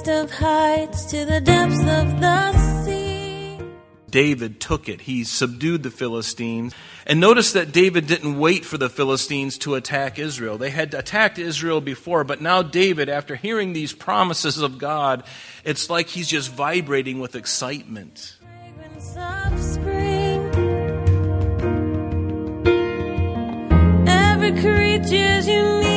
highest 0.00 0.32
of 0.32 0.38
heights 0.38 1.04
to 1.06 1.24
the 1.24 1.40
depths 1.40 1.80
of 1.80 2.20
the 2.20 2.84
sea. 2.84 3.58
David 4.08 4.60
took 4.60 4.88
it. 4.88 5.02
He 5.02 5.24
subdued 5.24 5.82
the 5.82 5.90
Philistines. 5.90 6.74
And 7.06 7.20
notice 7.20 7.52
that 7.52 7.72
David 7.72 8.06
didn't 8.06 8.38
wait 8.38 8.64
for 8.64 8.78
the 8.78 8.88
Philistines 8.88 9.58
to 9.58 9.74
attack 9.74 10.18
Israel. 10.18 10.58
They 10.58 10.70
had 10.70 10.94
attacked 10.94 11.38
Israel 11.38 11.80
before, 11.80 12.24
but 12.24 12.40
now 12.40 12.62
David, 12.62 13.08
after 13.08 13.36
hearing 13.36 13.72
these 13.72 13.92
promises 13.92 14.58
of 14.58 14.78
God, 14.78 15.22
it's 15.64 15.90
like 15.90 16.08
he's 16.08 16.28
just 16.28 16.50
vibrating 16.50 17.20
with 17.20 17.36
excitement. 17.36 18.36
Fragrance 18.40 19.16
of 19.16 19.60
spring. 19.62 20.40
Every 24.08 24.52
creature's 24.60 25.46
unique 25.46 25.89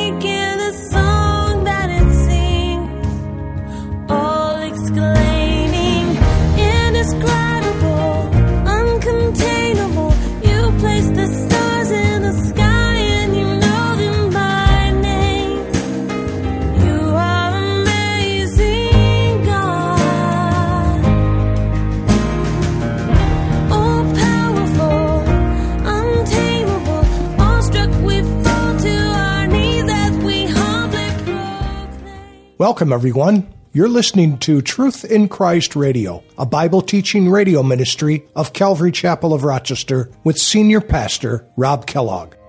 Welcome, 32.83 32.95
everyone. 32.95 33.47
You're 33.71 33.87
listening 33.87 34.39
to 34.39 34.61
Truth 34.61 35.05
in 35.05 35.29
Christ 35.29 35.73
Radio, 35.73 36.21
a 36.37 36.45
Bible 36.45 36.81
teaching 36.81 37.29
radio 37.29 37.63
ministry 37.63 38.25
of 38.35 38.51
Calvary 38.51 38.91
Chapel 38.91 39.33
of 39.33 39.45
Rochester 39.45 40.11
with 40.25 40.37
Senior 40.37 40.81
Pastor 40.81 41.47
Rob 41.55 41.85
Kellogg. 41.85 42.33
Who 42.33 42.39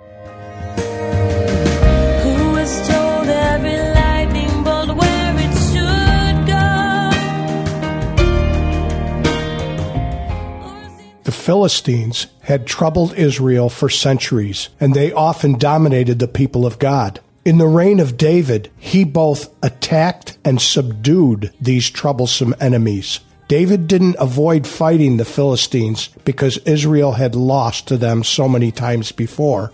was 2.50 2.88
told 2.88 3.28
every 3.28 3.78
lightning 3.94 4.64
bolt 4.64 4.96
where 4.96 5.36
it 5.38 5.54
should 5.70 6.46
go? 6.48 7.10
The 11.22 11.30
Philistines 11.30 12.26
had 12.40 12.66
troubled 12.66 13.14
Israel 13.14 13.70
for 13.70 13.88
centuries, 13.88 14.68
and 14.80 14.94
they 14.94 15.12
often 15.12 15.58
dominated 15.58 16.18
the 16.18 16.26
people 16.26 16.66
of 16.66 16.80
God. 16.80 17.20
In 17.44 17.58
the 17.58 17.66
reign 17.66 18.00
of 18.00 18.16
David, 18.16 18.70
he 18.78 19.04
both 19.04 19.54
attacked 19.62 20.38
and 20.46 20.60
subdued 20.60 21.52
these 21.60 21.90
troublesome 21.90 22.54
enemies. 22.58 23.20
David 23.48 23.86
didn't 23.86 24.16
avoid 24.18 24.66
fighting 24.66 25.18
the 25.18 25.26
Philistines 25.26 26.08
because 26.24 26.56
Israel 26.58 27.12
had 27.12 27.34
lost 27.34 27.86
to 27.88 27.98
them 27.98 28.24
so 28.24 28.48
many 28.48 28.72
times 28.72 29.12
before. 29.12 29.72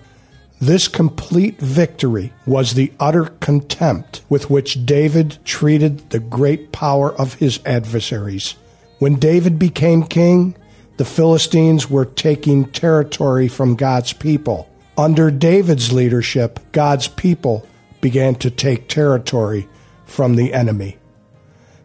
This 0.61 0.89
complete 0.89 1.61
victory 1.61 2.33
was 2.45 2.75
the 2.75 2.93
utter 2.99 3.27
contempt 3.27 4.23
with 4.29 4.51
which 4.51 4.85
David 4.85 5.39
treated 5.45 6.11
the 6.11 6.19
great 6.19 6.73
power 6.73 7.15
of 7.15 7.35
his 7.35 7.61
adversaries. 7.65 8.57
When 8.99 9.15
David 9.15 9.61
became 9.61 10.03
king, 10.03 10.57
the 10.97 11.05
Philistines 11.05 11.89
were 11.89 12.05
taking 12.05 12.65
territory 12.73 13.47
from 13.47 13.77
God's 13.77 14.13
people. 14.13 14.70
Under 15.01 15.31
David's 15.31 15.95
leadership, 15.95 16.61
God's 16.73 17.09
people 17.09 17.67
began 18.03 18.35
to 18.35 18.51
take 18.51 18.87
territory 18.87 19.67
from 20.05 20.37
the 20.37 20.53
enemy. 20.53 20.99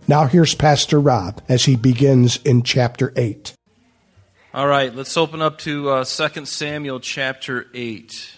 Now 0.06 0.26
here's 0.26 0.54
Pastor 0.54 1.00
Rob 1.00 1.42
as 1.48 1.64
he 1.64 1.78
begins 1.78 2.42
in 2.44 2.62
chapter 2.62 3.14
8. 3.16 3.54
All 4.54 4.68
right, 4.68 4.94
let's 4.94 5.16
open 5.16 5.42
up 5.42 5.60
to 5.60 5.92
uh, 5.92 6.04
2 6.04 6.46
Samuel 6.46 7.00
chapter 7.00 7.68
8. 7.74 8.38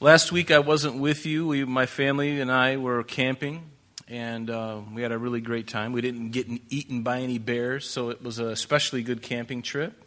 Last 0.00 0.32
week 0.32 0.50
I 0.50 0.60
wasn't 0.60 0.98
with 0.98 1.26
you. 1.26 1.48
We, 1.48 1.66
my 1.66 1.84
family 1.84 2.40
and 2.40 2.50
I 2.50 2.78
were 2.78 3.04
camping, 3.04 3.68
and 4.08 4.48
uh, 4.48 4.80
we 4.94 5.02
had 5.02 5.12
a 5.12 5.18
really 5.18 5.42
great 5.42 5.68
time. 5.68 5.92
We 5.92 6.00
didn't 6.00 6.30
get 6.30 6.46
eaten 6.70 7.02
by 7.02 7.20
any 7.20 7.36
bears, 7.36 7.86
so 7.86 8.08
it 8.08 8.22
was 8.22 8.38
a 8.38 8.46
especially 8.46 9.02
good 9.02 9.20
camping 9.20 9.60
trip. 9.60 10.02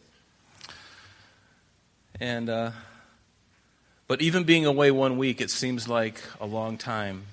And 2.22 2.52
uh, 2.52 2.72
but 4.08 4.22
even 4.22 4.44
being 4.44 4.68
away 4.68 4.92
one 4.92 5.18
week, 5.18 5.42
it 5.42 5.50
seems 5.50 5.88
like 5.88 6.22
a 6.40 6.46
long 6.46 6.78
time. 6.78 7.24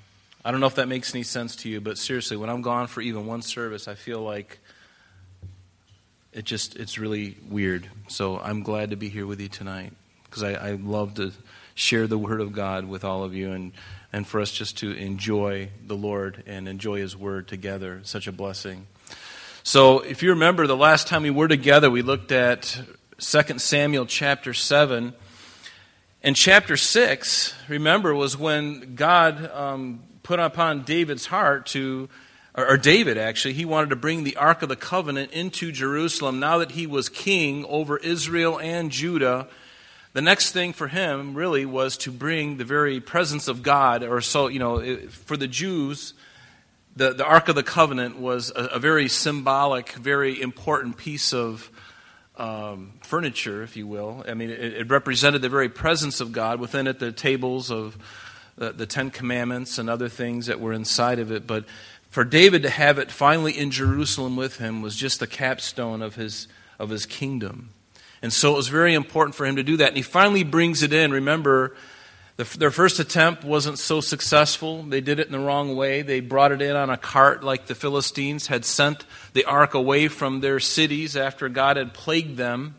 I 0.42 0.50
don't 0.50 0.60
know 0.60 0.66
if 0.66 0.76
that 0.76 0.88
makes 0.88 1.14
any 1.14 1.24
sense 1.24 1.56
to 1.56 1.68
you, 1.68 1.82
but 1.82 1.98
seriously, 1.98 2.38
when 2.38 2.48
I'm 2.48 2.62
gone 2.62 2.86
for 2.86 3.02
even 3.02 3.26
one 3.26 3.42
service, 3.42 3.86
I 3.86 3.96
feel 3.96 4.22
like 4.22 4.58
it 6.32 6.46
just 6.46 6.76
it's 6.76 6.98
really 6.98 7.36
weird. 7.50 7.90
So 8.08 8.38
I'm 8.38 8.62
glad 8.62 8.88
to 8.90 8.96
be 8.96 9.10
here 9.10 9.26
with 9.26 9.42
you 9.42 9.48
tonight 9.48 9.92
because 10.24 10.42
I, 10.42 10.52
I 10.54 10.70
love 10.72 11.16
to 11.16 11.32
share 11.74 12.06
the 12.06 12.16
Word 12.16 12.40
of 12.40 12.54
God 12.54 12.86
with 12.86 13.04
all 13.04 13.24
of 13.24 13.34
you 13.34 13.52
and 13.52 13.72
and 14.10 14.26
for 14.26 14.40
us 14.40 14.50
just 14.50 14.78
to 14.78 14.92
enjoy 14.92 15.68
the 15.86 15.96
Lord 15.96 16.44
and 16.46 16.66
enjoy 16.66 17.00
His 17.00 17.14
Word 17.14 17.46
together. 17.46 18.00
Such 18.04 18.26
a 18.26 18.32
blessing. 18.32 18.86
So 19.64 19.98
if 19.98 20.22
you 20.22 20.30
remember, 20.30 20.66
the 20.66 20.78
last 20.78 21.08
time 21.08 21.24
we 21.24 21.30
were 21.30 21.46
together, 21.46 21.90
we 21.90 22.00
looked 22.00 22.32
at 22.32 22.80
2 23.20 23.58
Samuel 23.58 24.06
chapter 24.06 24.54
7. 24.54 25.12
And 26.22 26.36
chapter 26.36 26.76
6, 26.76 27.52
remember, 27.66 28.14
was 28.14 28.36
when 28.36 28.94
God 28.94 29.50
um, 29.50 30.04
put 30.22 30.38
upon 30.38 30.84
David's 30.84 31.26
heart 31.26 31.66
to, 31.66 32.08
or, 32.54 32.74
or 32.74 32.76
David 32.76 33.18
actually, 33.18 33.54
he 33.54 33.64
wanted 33.64 33.90
to 33.90 33.96
bring 33.96 34.22
the 34.22 34.36
Ark 34.36 34.62
of 34.62 34.68
the 34.68 34.76
Covenant 34.76 35.32
into 35.32 35.72
Jerusalem 35.72 36.38
now 36.38 36.58
that 36.58 36.70
he 36.70 36.86
was 36.86 37.08
king 37.08 37.64
over 37.64 37.96
Israel 37.96 38.60
and 38.60 38.92
Judah. 38.92 39.48
The 40.12 40.22
next 40.22 40.52
thing 40.52 40.72
for 40.72 40.86
him 40.86 41.34
really 41.34 41.66
was 41.66 41.96
to 41.98 42.12
bring 42.12 42.56
the 42.56 42.64
very 42.64 43.00
presence 43.00 43.48
of 43.48 43.64
God, 43.64 44.04
or 44.04 44.20
so, 44.20 44.46
you 44.46 44.60
know, 44.60 44.96
for 45.08 45.36
the 45.36 45.48
Jews, 45.48 46.14
the, 46.94 47.14
the 47.14 47.24
Ark 47.24 47.48
of 47.48 47.56
the 47.56 47.64
Covenant 47.64 48.20
was 48.20 48.52
a, 48.54 48.66
a 48.74 48.78
very 48.78 49.08
symbolic, 49.08 49.90
very 49.94 50.40
important 50.40 50.96
piece 50.96 51.34
of 51.34 51.72
um, 52.38 52.92
furniture, 53.02 53.62
if 53.62 53.76
you 53.76 53.86
will. 53.86 54.24
I 54.28 54.34
mean, 54.34 54.50
it, 54.50 54.60
it 54.60 54.90
represented 54.90 55.42
the 55.42 55.48
very 55.48 55.68
presence 55.68 56.20
of 56.20 56.32
God 56.32 56.60
within 56.60 56.86
it, 56.86 56.98
the 56.98 57.12
tables 57.12 57.70
of 57.70 57.98
the, 58.56 58.72
the 58.72 58.86
Ten 58.86 59.10
Commandments 59.10 59.78
and 59.78 59.90
other 59.90 60.08
things 60.08 60.46
that 60.46 60.60
were 60.60 60.72
inside 60.72 61.18
of 61.18 61.32
it. 61.32 61.46
But 61.46 61.64
for 62.10 62.24
David 62.24 62.62
to 62.62 62.70
have 62.70 62.98
it 62.98 63.10
finally 63.10 63.52
in 63.52 63.70
Jerusalem 63.70 64.36
with 64.36 64.58
him 64.58 64.82
was 64.82 64.96
just 64.96 65.20
the 65.20 65.26
capstone 65.26 66.00
of 66.00 66.14
his, 66.14 66.48
of 66.78 66.90
his 66.90 67.06
kingdom. 67.06 67.70
And 68.22 68.32
so 68.32 68.52
it 68.52 68.56
was 68.56 68.68
very 68.68 68.94
important 68.94 69.34
for 69.34 69.46
him 69.46 69.56
to 69.56 69.62
do 69.62 69.76
that. 69.76 69.88
And 69.88 69.96
he 69.96 70.02
finally 70.02 70.42
brings 70.42 70.82
it 70.82 70.92
in. 70.92 71.12
Remember, 71.12 71.76
their 72.38 72.70
first 72.70 73.00
attempt 73.00 73.42
wasn't 73.42 73.80
so 73.80 74.00
successful. 74.00 74.84
They 74.84 75.00
did 75.00 75.18
it 75.18 75.26
in 75.26 75.32
the 75.32 75.40
wrong 75.40 75.74
way. 75.74 76.02
They 76.02 76.20
brought 76.20 76.52
it 76.52 76.62
in 76.62 76.76
on 76.76 76.88
a 76.88 76.96
cart 76.96 77.42
like 77.42 77.66
the 77.66 77.74
Philistines 77.74 78.46
had 78.46 78.64
sent 78.64 79.04
the 79.32 79.44
ark 79.44 79.74
away 79.74 80.06
from 80.06 80.38
their 80.38 80.60
cities 80.60 81.16
after 81.16 81.48
God 81.48 81.76
had 81.76 81.92
plagued 81.92 82.36
them 82.36 82.76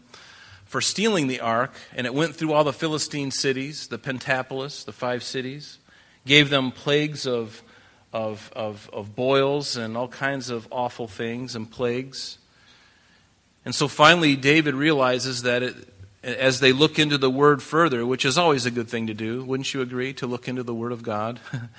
for 0.63 0.79
stealing 0.79 1.27
the 1.27 1.41
ark. 1.41 1.73
And 1.93 2.07
it 2.07 2.13
went 2.13 2.37
through 2.37 2.53
all 2.53 2.63
the 2.63 2.71
Philistine 2.71 3.31
cities, 3.31 3.87
the 3.87 3.97
Pentapolis, 3.97 4.85
the 4.85 4.93
five 4.93 5.23
cities, 5.23 5.79
gave 6.25 6.49
them 6.49 6.71
plagues 6.71 7.27
of, 7.27 7.61
of, 8.13 8.49
of, 8.55 8.89
of 8.93 9.13
boils 9.13 9.75
and 9.75 9.97
all 9.97 10.07
kinds 10.07 10.49
of 10.49 10.69
awful 10.71 11.09
things 11.09 11.57
and 11.57 11.69
plagues. 11.69 12.37
And 13.65 13.75
so 13.75 13.89
finally, 13.89 14.37
David 14.37 14.73
realizes 14.73 15.41
that 15.41 15.63
it, 15.63 15.75
as 16.23 16.59
they 16.59 16.73
look 16.73 16.99
into 16.99 17.17
the 17.17 17.29
Word 17.29 17.63
further, 17.63 18.05
which 18.05 18.25
is 18.25 18.37
always 18.37 18.65
a 18.65 18.71
good 18.71 18.89
thing 18.89 19.07
to 19.07 19.13
do, 19.13 19.43
wouldn't 19.43 19.73
you 19.73 19.81
agree, 19.81 20.13
to 20.13 20.27
look 20.27 20.47
into 20.47 20.63
the 20.63 20.73
Word 20.73 20.91
of 20.91 21.03
God? 21.03 21.39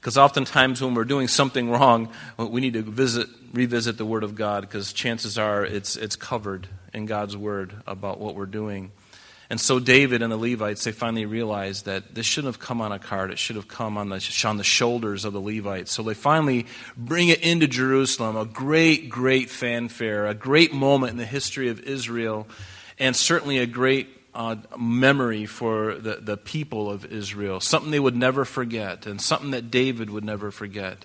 Because 0.00 0.18
oftentimes 0.18 0.82
when 0.82 0.92
we're 0.92 1.04
doing 1.04 1.28
something 1.28 1.70
wrong, 1.70 2.10
we 2.36 2.60
need 2.60 2.74
to 2.74 2.82
visit, 2.82 3.26
revisit 3.54 3.96
the 3.96 4.04
Word 4.04 4.22
of 4.22 4.34
God 4.34 4.60
because 4.60 4.92
chances 4.92 5.38
are 5.38 5.64
it's, 5.64 5.96
it's 5.96 6.14
covered 6.14 6.68
in 6.92 7.06
God's 7.06 7.38
Word 7.38 7.72
about 7.86 8.20
what 8.20 8.34
we're 8.34 8.44
doing. 8.44 8.92
And 9.48 9.58
so 9.58 9.78
David 9.78 10.20
and 10.20 10.30
the 10.30 10.36
Levites, 10.36 10.84
they 10.84 10.92
finally 10.92 11.24
realized 11.24 11.86
that 11.86 12.14
this 12.14 12.26
shouldn't 12.26 12.54
have 12.54 12.60
come 12.60 12.80
on 12.80 12.92
a 12.92 12.98
cart. 12.98 13.30
It 13.30 13.38
should 13.38 13.56
have 13.56 13.68
come 13.68 13.96
on 13.96 14.10
the, 14.10 14.44
on 14.44 14.58
the 14.58 14.64
shoulders 14.64 15.24
of 15.24 15.32
the 15.32 15.40
Levites. 15.40 15.92
So 15.92 16.02
they 16.02 16.12
finally 16.12 16.66
bring 16.96 17.28
it 17.28 17.40
into 17.40 17.66
Jerusalem, 17.66 18.36
a 18.36 18.44
great, 18.44 19.08
great 19.08 19.48
fanfare, 19.48 20.26
a 20.26 20.34
great 20.34 20.74
moment 20.74 21.12
in 21.12 21.16
the 21.16 21.24
history 21.24 21.68
of 21.68 21.80
Israel, 21.80 22.46
and 22.98 23.14
certainly 23.16 23.58
a 23.58 23.66
great 23.66 24.08
uh, 24.34 24.56
memory 24.78 25.46
for 25.46 25.94
the, 25.94 26.16
the 26.16 26.36
people 26.36 26.90
of 26.90 27.04
Israel, 27.06 27.60
something 27.60 27.90
they 27.90 28.00
would 28.00 28.16
never 28.16 28.44
forget, 28.44 29.06
and 29.06 29.20
something 29.20 29.52
that 29.52 29.70
David 29.70 30.10
would 30.10 30.24
never 30.24 30.50
forget. 30.50 31.04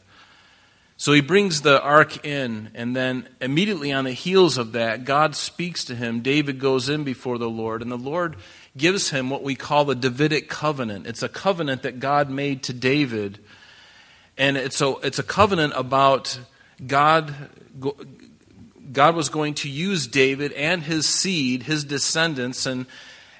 So 0.97 1.13
he 1.13 1.21
brings 1.21 1.61
the 1.61 1.81
ark 1.81 2.25
in, 2.25 2.71
and 2.75 2.93
then 2.93 3.29
immediately 3.39 3.93
on 3.93 4.03
the 4.03 4.11
heels 4.11 4.57
of 4.57 4.73
that, 4.73 5.05
God 5.05 5.35
speaks 5.35 5.85
to 5.85 5.95
him. 5.95 6.19
David 6.19 6.59
goes 6.59 6.89
in 6.89 7.05
before 7.05 7.37
the 7.37 7.49
Lord, 7.49 7.81
and 7.81 7.89
the 7.89 7.97
Lord 7.97 8.35
gives 8.75 9.09
him 9.09 9.29
what 9.29 9.41
we 9.41 9.55
call 9.55 9.85
the 9.85 9.95
Davidic 9.95 10.49
covenant. 10.49 11.07
It's 11.07 11.23
a 11.23 11.29
covenant 11.29 11.83
that 11.83 11.99
God 11.99 12.29
made 12.29 12.63
to 12.63 12.73
David. 12.73 13.39
And 14.37 14.57
it's 14.57 14.81
a, 14.81 14.95
it's 15.03 15.19
a 15.19 15.23
covenant 15.23 15.73
about 15.75 16.39
God. 16.85 17.33
God 18.91 19.15
was 19.15 19.29
going 19.29 19.53
to 19.55 19.69
use 19.69 20.07
David 20.07 20.51
and 20.53 20.83
his 20.83 21.05
seed, 21.05 21.63
his 21.63 21.83
descendants, 21.83 22.65
and, 22.65 22.85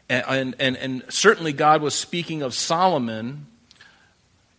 and, 0.09 0.55
and, 0.59 0.77
and 0.77 1.03
certainly 1.09 1.53
God 1.53 1.81
was 1.81 1.95
speaking 1.95 2.41
of 2.41 2.53
Solomon. 2.53 3.47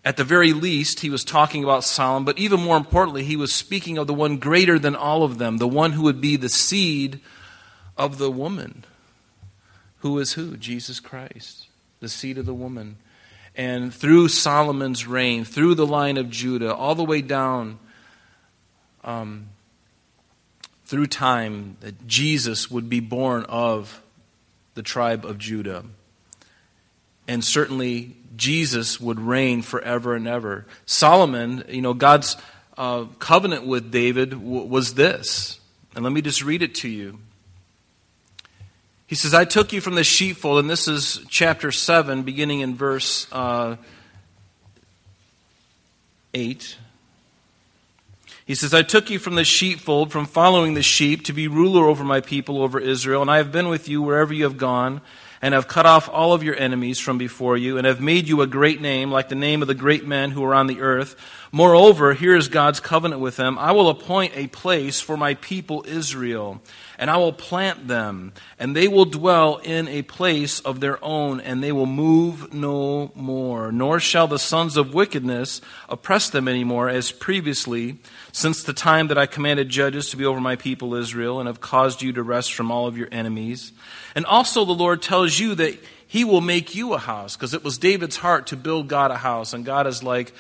At 0.05 0.17
the 0.17 0.25
very 0.25 0.53
least, 0.53 1.01
he 1.01 1.11
was 1.11 1.25
talking 1.25 1.63
about 1.63 1.85
Solomon, 1.85 2.25
but 2.25 2.39
even 2.39 2.61
more 2.61 2.77
importantly, 2.77 3.23
he 3.23 3.37
was 3.37 3.53
speaking 3.53 3.99
of 3.99 4.07
the 4.07 4.15
one 4.15 4.39
greater 4.39 4.79
than 4.79 4.97
all 4.97 5.23
of 5.23 5.39
them, 5.39 5.59
the 5.59 5.69
one 5.69 5.93
who 5.93 6.03
would 6.03 6.21
be 6.21 6.37
the 6.37 6.49
seed 6.49 7.21
of 7.97 8.19
the 8.19 8.31
woman. 8.31 8.85
Who 9.99 10.19
is 10.19 10.33
who? 10.33 10.57
Jesus 10.57 11.01
Christ, 11.01 11.67
the 12.01 12.09
seed 12.09 12.39
of 12.39 12.47
the 12.47 12.55
woman. 12.55 12.97
And 13.55 13.93
through 13.93 14.29
Solomon's 14.29 15.07
reign, 15.07 15.45
through 15.45 15.75
the 15.75 15.87
line 15.87 16.17
of 16.17 16.31
Judah, 16.31 16.75
all 16.75 16.95
the 16.95 17.05
way 17.05 17.21
down 17.21 17.79
um, 19.05 19.49
through 20.91 21.07
time, 21.07 21.77
that 21.83 22.09
Jesus 22.09 22.69
would 22.69 22.89
be 22.89 22.99
born 22.99 23.45
of 23.45 24.03
the 24.75 24.83
tribe 24.83 25.25
of 25.25 25.39
Judah. 25.39 25.85
And 27.29 27.45
certainly, 27.45 28.17
Jesus 28.37 28.99
would 28.99 29.21
reign 29.21 29.63
forever 29.63 30.17
and 30.17 30.27
ever. 30.27 30.67
Solomon, 30.87 31.63
you 31.69 31.81
know, 31.81 31.95
God's 31.95 32.37
uh, 32.77 33.05
covenant 33.21 33.69
with 33.69 33.93
David 33.93 34.31
w- 34.31 34.65
was 34.65 34.95
this. 34.95 35.61
And 35.95 36.03
let 36.03 36.13
me 36.13 36.23
just 36.23 36.43
read 36.43 36.61
it 36.61 36.75
to 36.77 36.89
you. 36.89 37.21
He 39.07 39.15
says, 39.15 39.33
I 39.33 39.45
took 39.45 39.73
you 39.73 39.81
from 39.81 39.95
the 39.95 40.03
sheepfold, 40.03 40.59
and 40.59 40.69
this 40.69 40.89
is 40.89 41.25
chapter 41.29 41.71
7, 41.71 42.25
beginning 42.25 42.61
in 42.61 42.75
verse 42.75 43.29
uh, 43.31 43.77
8. 46.35 46.77
He 48.51 48.57
says, 48.57 48.75
I 48.75 48.83
took 48.83 49.11
you 49.11 49.21
from 49.21 49.37
the 49.37 49.45
sheepfold, 49.45 50.11
from 50.11 50.27
following 50.27 50.75
the 50.75 50.83
sheep, 50.83 51.23
to 51.27 51.33
be 51.33 51.47
ruler 51.47 51.87
over 51.87 52.03
my 52.03 52.21
people, 52.21 52.61
over 52.61 52.81
Israel, 52.81 53.23
and 53.23 53.31
I 53.31 53.37
have 53.37 53.53
been 53.53 53.69
with 53.69 53.89
you 53.89 54.03
wherever 54.03 54.35
you 54.35 54.43
have 54.43 54.57
gone, 54.57 55.03
and 55.41 55.55
have 55.55 55.69
cut 55.69 55.87
off 55.87 56.09
all 56.09 56.33
of 56.33 56.43
your 56.43 56.57
enemies 56.57 56.99
from 56.99 57.17
before 57.17 57.57
you, 57.57 57.79
and 57.79 57.87
have 57.87 58.01
made 58.01 58.27
you 58.27 58.41
a 58.41 58.49
great 58.49 58.81
name, 58.81 59.13
like 59.13 59.29
the 59.29 59.37
name 59.37 59.63
of 59.63 59.69
the 59.69 59.75
great 59.77 60.05
men 60.05 60.33
who 60.33 60.43
are 60.43 60.53
on 60.53 60.67
the 60.67 60.81
earth. 60.81 61.15
Moreover, 61.53 62.15
here 62.15 62.37
is 62.37 62.47
God's 62.47 62.79
covenant 62.79 63.21
with 63.21 63.37
them 63.37 63.59
I 63.59 63.73
will 63.73 63.89
appoint 63.89 64.37
a 64.37 64.47
place 64.47 65.01
for 65.01 65.17
my 65.17 65.35
people 65.35 65.85
Israel 65.87 66.63
and 67.01 67.11
I 67.11 67.17
will 67.17 67.33
plant 67.33 67.89
them, 67.89 68.35
and 68.59 68.77
they 68.77 68.87
will 68.87 69.07
dwell 69.07 69.57
in 69.57 69.89
a 69.89 70.03
place 70.03 70.61
of 70.61 70.81
their 70.81 71.03
own, 71.03 71.41
and 71.41 71.65
they 71.65 71.73
will 71.73 71.87
move 71.87 72.53
no 72.53 73.11
more. 73.15 73.73
Nor 73.73 74.01
shall 74.01 74.29
the 74.29 74.39
sons 74.39 74.77
of 74.77 74.93
wickedness 74.93 75.63
oppress 75.89 76.29
them 76.29 76.47
any 76.47 76.63
more, 76.63 76.91
as 76.91 77.11
previously, 77.11 77.97
since 78.33 78.63
the 78.63 78.75
time 78.75 79.09
that 79.09 79.17
I 79.17 79.25
commanded 79.25 79.71
judges 79.71 80.11
to 80.11 80.19
be 80.19 80.27
over 80.27 80.41
my 80.41 80.57
people 80.57 80.95
Israel, 80.95 81.41
and 81.41 81.47
have 81.47 81.63
caused 81.63 82.03
you 82.03 82.13
to 82.13 82.23
rest 82.23 82.53
from 82.53 82.71
all 82.71 82.87
of 82.87 82.99
your 82.99 83.09
enemies. 83.11 83.73
And 84.15 84.27
also 84.27 84.67
the 84.67 84.73
Lord 84.73 85.01
tells 85.01 85.39
you 85.39 85.55
that 85.55 85.83
he 86.07 86.25
will 86.25 86.43
make 86.43 86.75
you 86.75 86.93
a 86.93 86.99
house, 86.99 87.35
because 87.35 87.55
it 87.55 87.65
was 87.65 87.79
David's 87.79 88.17
heart 88.19 88.49
to 88.49 88.59
build 88.59 88.89
God 88.89 89.11
a 89.11 89.17
house, 89.17 89.55
and 89.55 89.65
God 89.65 89.87
is 89.87 90.03
like, 90.03 90.35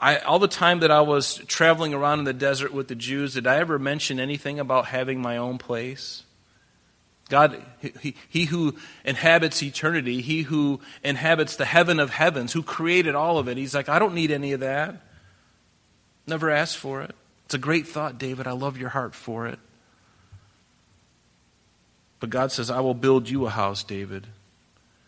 I, 0.00 0.18
all 0.18 0.38
the 0.38 0.48
time 0.48 0.80
that 0.80 0.90
I 0.90 1.00
was 1.00 1.36
traveling 1.46 1.94
around 1.94 2.18
in 2.18 2.24
the 2.26 2.34
desert 2.34 2.72
with 2.72 2.88
the 2.88 2.94
Jews, 2.94 3.34
did 3.34 3.46
I 3.46 3.56
ever 3.56 3.78
mention 3.78 4.20
anything 4.20 4.60
about 4.60 4.86
having 4.86 5.20
my 5.22 5.36
own 5.38 5.58
place? 5.58 6.22
God, 7.28 7.60
he, 8.00 8.14
he, 8.28 8.44
who 8.44 8.76
inhabits 9.04 9.62
eternity, 9.62 10.20
he 10.20 10.42
who 10.42 10.80
inhabits 11.02 11.56
the 11.56 11.64
heaven 11.64 11.98
of 11.98 12.10
heavens, 12.10 12.52
who 12.52 12.62
created 12.62 13.14
all 13.14 13.38
of 13.38 13.48
it, 13.48 13.56
he's 13.56 13.74
like, 13.74 13.88
I 13.88 13.98
don't 13.98 14.14
need 14.14 14.30
any 14.30 14.52
of 14.52 14.60
that. 14.60 15.02
Never 16.26 16.50
asked 16.50 16.76
for 16.76 17.02
it. 17.02 17.14
It's 17.46 17.54
a 17.54 17.58
great 17.58 17.88
thought, 17.88 18.18
David. 18.18 18.46
I 18.46 18.52
love 18.52 18.76
your 18.76 18.90
heart 18.90 19.14
for 19.14 19.46
it. 19.46 19.58
But 22.20 22.30
God 22.30 22.52
says, 22.52 22.70
I 22.70 22.80
will 22.80 22.94
build 22.94 23.28
you 23.28 23.46
a 23.46 23.50
house, 23.50 23.82
David. 23.82 24.26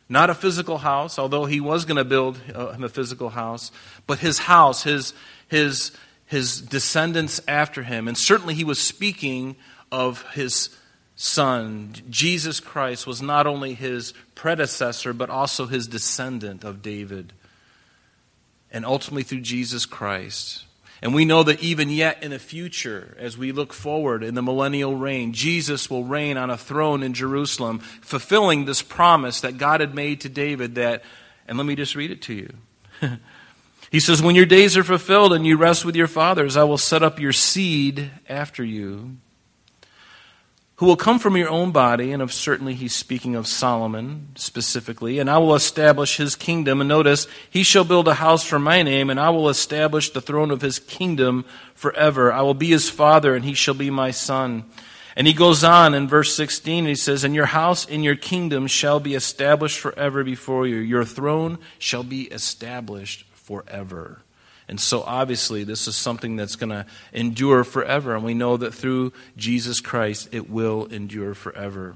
Not 0.08 0.30
a 0.30 0.34
physical 0.34 0.78
house, 0.78 1.18
although 1.18 1.44
he 1.44 1.60
was 1.60 1.84
going 1.84 1.96
to 1.96 2.04
build 2.04 2.40
uh, 2.54 2.72
him 2.72 2.82
a 2.82 2.88
physical 2.88 3.28
house, 3.28 3.70
but 4.06 4.18
his 4.18 4.38
house, 4.38 4.82
his, 4.82 5.12
his, 5.48 5.92
his 6.26 6.60
descendants 6.62 7.40
after 7.46 7.82
him. 7.82 8.08
And 8.08 8.16
certainly 8.16 8.54
he 8.54 8.64
was 8.64 8.80
speaking 8.80 9.56
of 9.92 10.22
his 10.32 10.70
son. 11.14 11.94
Jesus 12.08 12.60
Christ 12.60 13.06
was 13.06 13.20
not 13.20 13.46
only 13.46 13.74
his 13.74 14.14
predecessor, 14.34 15.12
but 15.12 15.28
also 15.28 15.66
his 15.66 15.86
descendant 15.86 16.64
of 16.64 16.80
David. 16.80 17.34
And 18.70 18.86
ultimately 18.86 19.24
through 19.24 19.40
Jesus 19.40 19.84
Christ. 19.84 20.64
And 21.00 21.14
we 21.14 21.24
know 21.24 21.42
that 21.44 21.60
even 21.60 21.90
yet 21.90 22.22
in 22.22 22.32
the 22.32 22.38
future, 22.38 23.16
as 23.20 23.38
we 23.38 23.52
look 23.52 23.72
forward 23.72 24.24
in 24.24 24.34
the 24.34 24.42
millennial 24.42 24.96
reign, 24.96 25.32
Jesus 25.32 25.88
will 25.88 26.04
reign 26.04 26.36
on 26.36 26.50
a 26.50 26.58
throne 26.58 27.02
in 27.02 27.14
Jerusalem, 27.14 27.78
fulfilling 27.78 28.64
this 28.64 28.82
promise 28.82 29.40
that 29.42 29.58
God 29.58 29.80
had 29.80 29.94
made 29.94 30.20
to 30.22 30.28
David 30.28 30.74
that, 30.74 31.04
and 31.46 31.56
let 31.56 31.66
me 31.66 31.76
just 31.76 31.94
read 31.94 32.10
it 32.10 32.22
to 32.22 32.34
you. 32.34 32.52
he 33.90 34.00
says, 34.00 34.20
When 34.20 34.34
your 34.34 34.46
days 34.46 34.76
are 34.76 34.84
fulfilled 34.84 35.32
and 35.32 35.46
you 35.46 35.56
rest 35.56 35.84
with 35.84 35.94
your 35.94 36.08
fathers, 36.08 36.56
I 36.56 36.64
will 36.64 36.78
set 36.78 37.04
up 37.04 37.20
your 37.20 37.32
seed 37.32 38.10
after 38.28 38.64
you 38.64 39.18
who 40.78 40.86
will 40.86 40.96
come 40.96 41.18
from 41.18 41.36
your 41.36 41.48
own 41.48 41.72
body, 41.72 42.12
and 42.12 42.22
of 42.22 42.32
certainly 42.32 42.72
he's 42.72 42.94
speaking 42.94 43.34
of 43.34 43.48
Solomon 43.48 44.28
specifically, 44.36 45.18
and 45.18 45.28
I 45.28 45.38
will 45.38 45.56
establish 45.56 46.18
his 46.18 46.36
kingdom. 46.36 46.80
And 46.80 46.86
notice, 46.86 47.26
he 47.50 47.64
shall 47.64 47.82
build 47.82 48.06
a 48.06 48.14
house 48.14 48.44
for 48.44 48.60
my 48.60 48.84
name, 48.84 49.10
and 49.10 49.18
I 49.18 49.30
will 49.30 49.48
establish 49.48 50.10
the 50.10 50.20
throne 50.20 50.52
of 50.52 50.60
his 50.60 50.78
kingdom 50.78 51.44
forever. 51.74 52.32
I 52.32 52.42
will 52.42 52.54
be 52.54 52.68
his 52.68 52.88
father, 52.88 53.34
and 53.34 53.44
he 53.44 53.54
shall 53.54 53.74
be 53.74 53.90
my 53.90 54.12
son. 54.12 54.66
And 55.16 55.26
he 55.26 55.32
goes 55.32 55.64
on 55.64 55.94
in 55.94 56.06
verse 56.06 56.32
16, 56.36 56.84
and 56.84 56.88
he 56.88 56.94
says, 56.94 57.24
And 57.24 57.34
your 57.34 57.46
house 57.46 57.84
in 57.84 58.04
your 58.04 58.14
kingdom 58.14 58.68
shall 58.68 59.00
be 59.00 59.16
established 59.16 59.80
forever 59.80 60.22
before 60.22 60.64
you. 60.64 60.76
Your 60.76 61.04
throne 61.04 61.58
shall 61.80 62.04
be 62.04 62.28
established 62.28 63.26
forever. 63.32 64.22
And 64.68 64.78
so, 64.78 65.02
obviously, 65.02 65.64
this 65.64 65.88
is 65.88 65.96
something 65.96 66.36
that's 66.36 66.56
going 66.56 66.70
to 66.70 66.84
endure 67.12 67.64
forever. 67.64 68.14
And 68.14 68.22
we 68.22 68.34
know 68.34 68.58
that 68.58 68.74
through 68.74 69.12
Jesus 69.36 69.80
Christ, 69.80 70.28
it 70.30 70.50
will 70.50 70.86
endure 70.86 71.34
forever. 71.34 71.94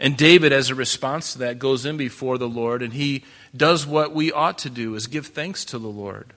And 0.00 0.16
David, 0.16 0.52
as 0.52 0.70
a 0.70 0.74
response 0.74 1.32
to 1.32 1.38
that, 1.40 1.58
goes 1.58 1.86
in 1.86 1.96
before 1.96 2.38
the 2.38 2.48
Lord 2.48 2.82
and 2.82 2.92
he 2.92 3.24
does 3.56 3.86
what 3.86 4.14
we 4.14 4.30
ought 4.30 4.58
to 4.58 4.70
do 4.70 4.94
is 4.94 5.06
give 5.06 5.26
thanks 5.26 5.64
to 5.66 5.78
the 5.78 5.88
Lord. 5.88 6.32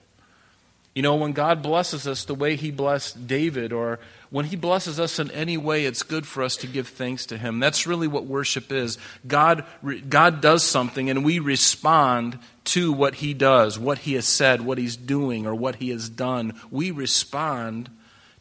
You 0.94 1.02
know, 1.02 1.14
when 1.14 1.32
God 1.32 1.62
blesses 1.62 2.06
us 2.08 2.24
the 2.24 2.34
way 2.34 2.56
he 2.56 2.70
blessed 2.70 3.26
David, 3.26 3.72
or 3.72 4.00
when 4.30 4.44
he 4.44 4.56
blesses 4.56 5.00
us 5.00 5.18
in 5.18 5.30
any 5.32 5.56
way, 5.56 5.84
it's 5.84 6.04
good 6.04 6.24
for 6.24 6.44
us 6.44 6.56
to 6.58 6.68
give 6.68 6.86
thanks 6.86 7.26
to 7.26 7.36
him. 7.36 7.58
That's 7.58 7.86
really 7.86 8.06
what 8.06 8.26
worship 8.26 8.70
is. 8.70 8.96
God, 9.26 9.64
God 10.08 10.40
does 10.40 10.62
something 10.62 11.10
and 11.10 11.24
we 11.24 11.40
respond 11.40 12.38
to 12.66 12.92
what 12.92 13.16
he 13.16 13.34
does, 13.34 13.76
what 13.76 13.98
he 13.98 14.14
has 14.14 14.26
said, 14.26 14.60
what 14.60 14.78
he's 14.78 14.96
doing, 14.96 15.46
or 15.46 15.54
what 15.54 15.76
he 15.76 15.90
has 15.90 16.08
done. 16.08 16.60
We 16.70 16.92
respond 16.92 17.90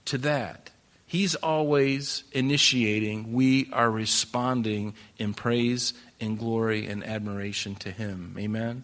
to 0.05 0.19
that. 0.19 0.69
He's 1.07 1.33
always 1.33 2.23
initiating. 2.33 3.33
We 3.33 3.71
are 3.73 3.89
responding 3.89 4.93
in 5.17 5.33
praise 5.33 5.95
and 6.21 6.37
glory 6.37 6.85
and 6.85 7.03
admiration 7.03 7.73
to 7.77 7.89
him. 7.89 8.35
Amen? 8.37 8.83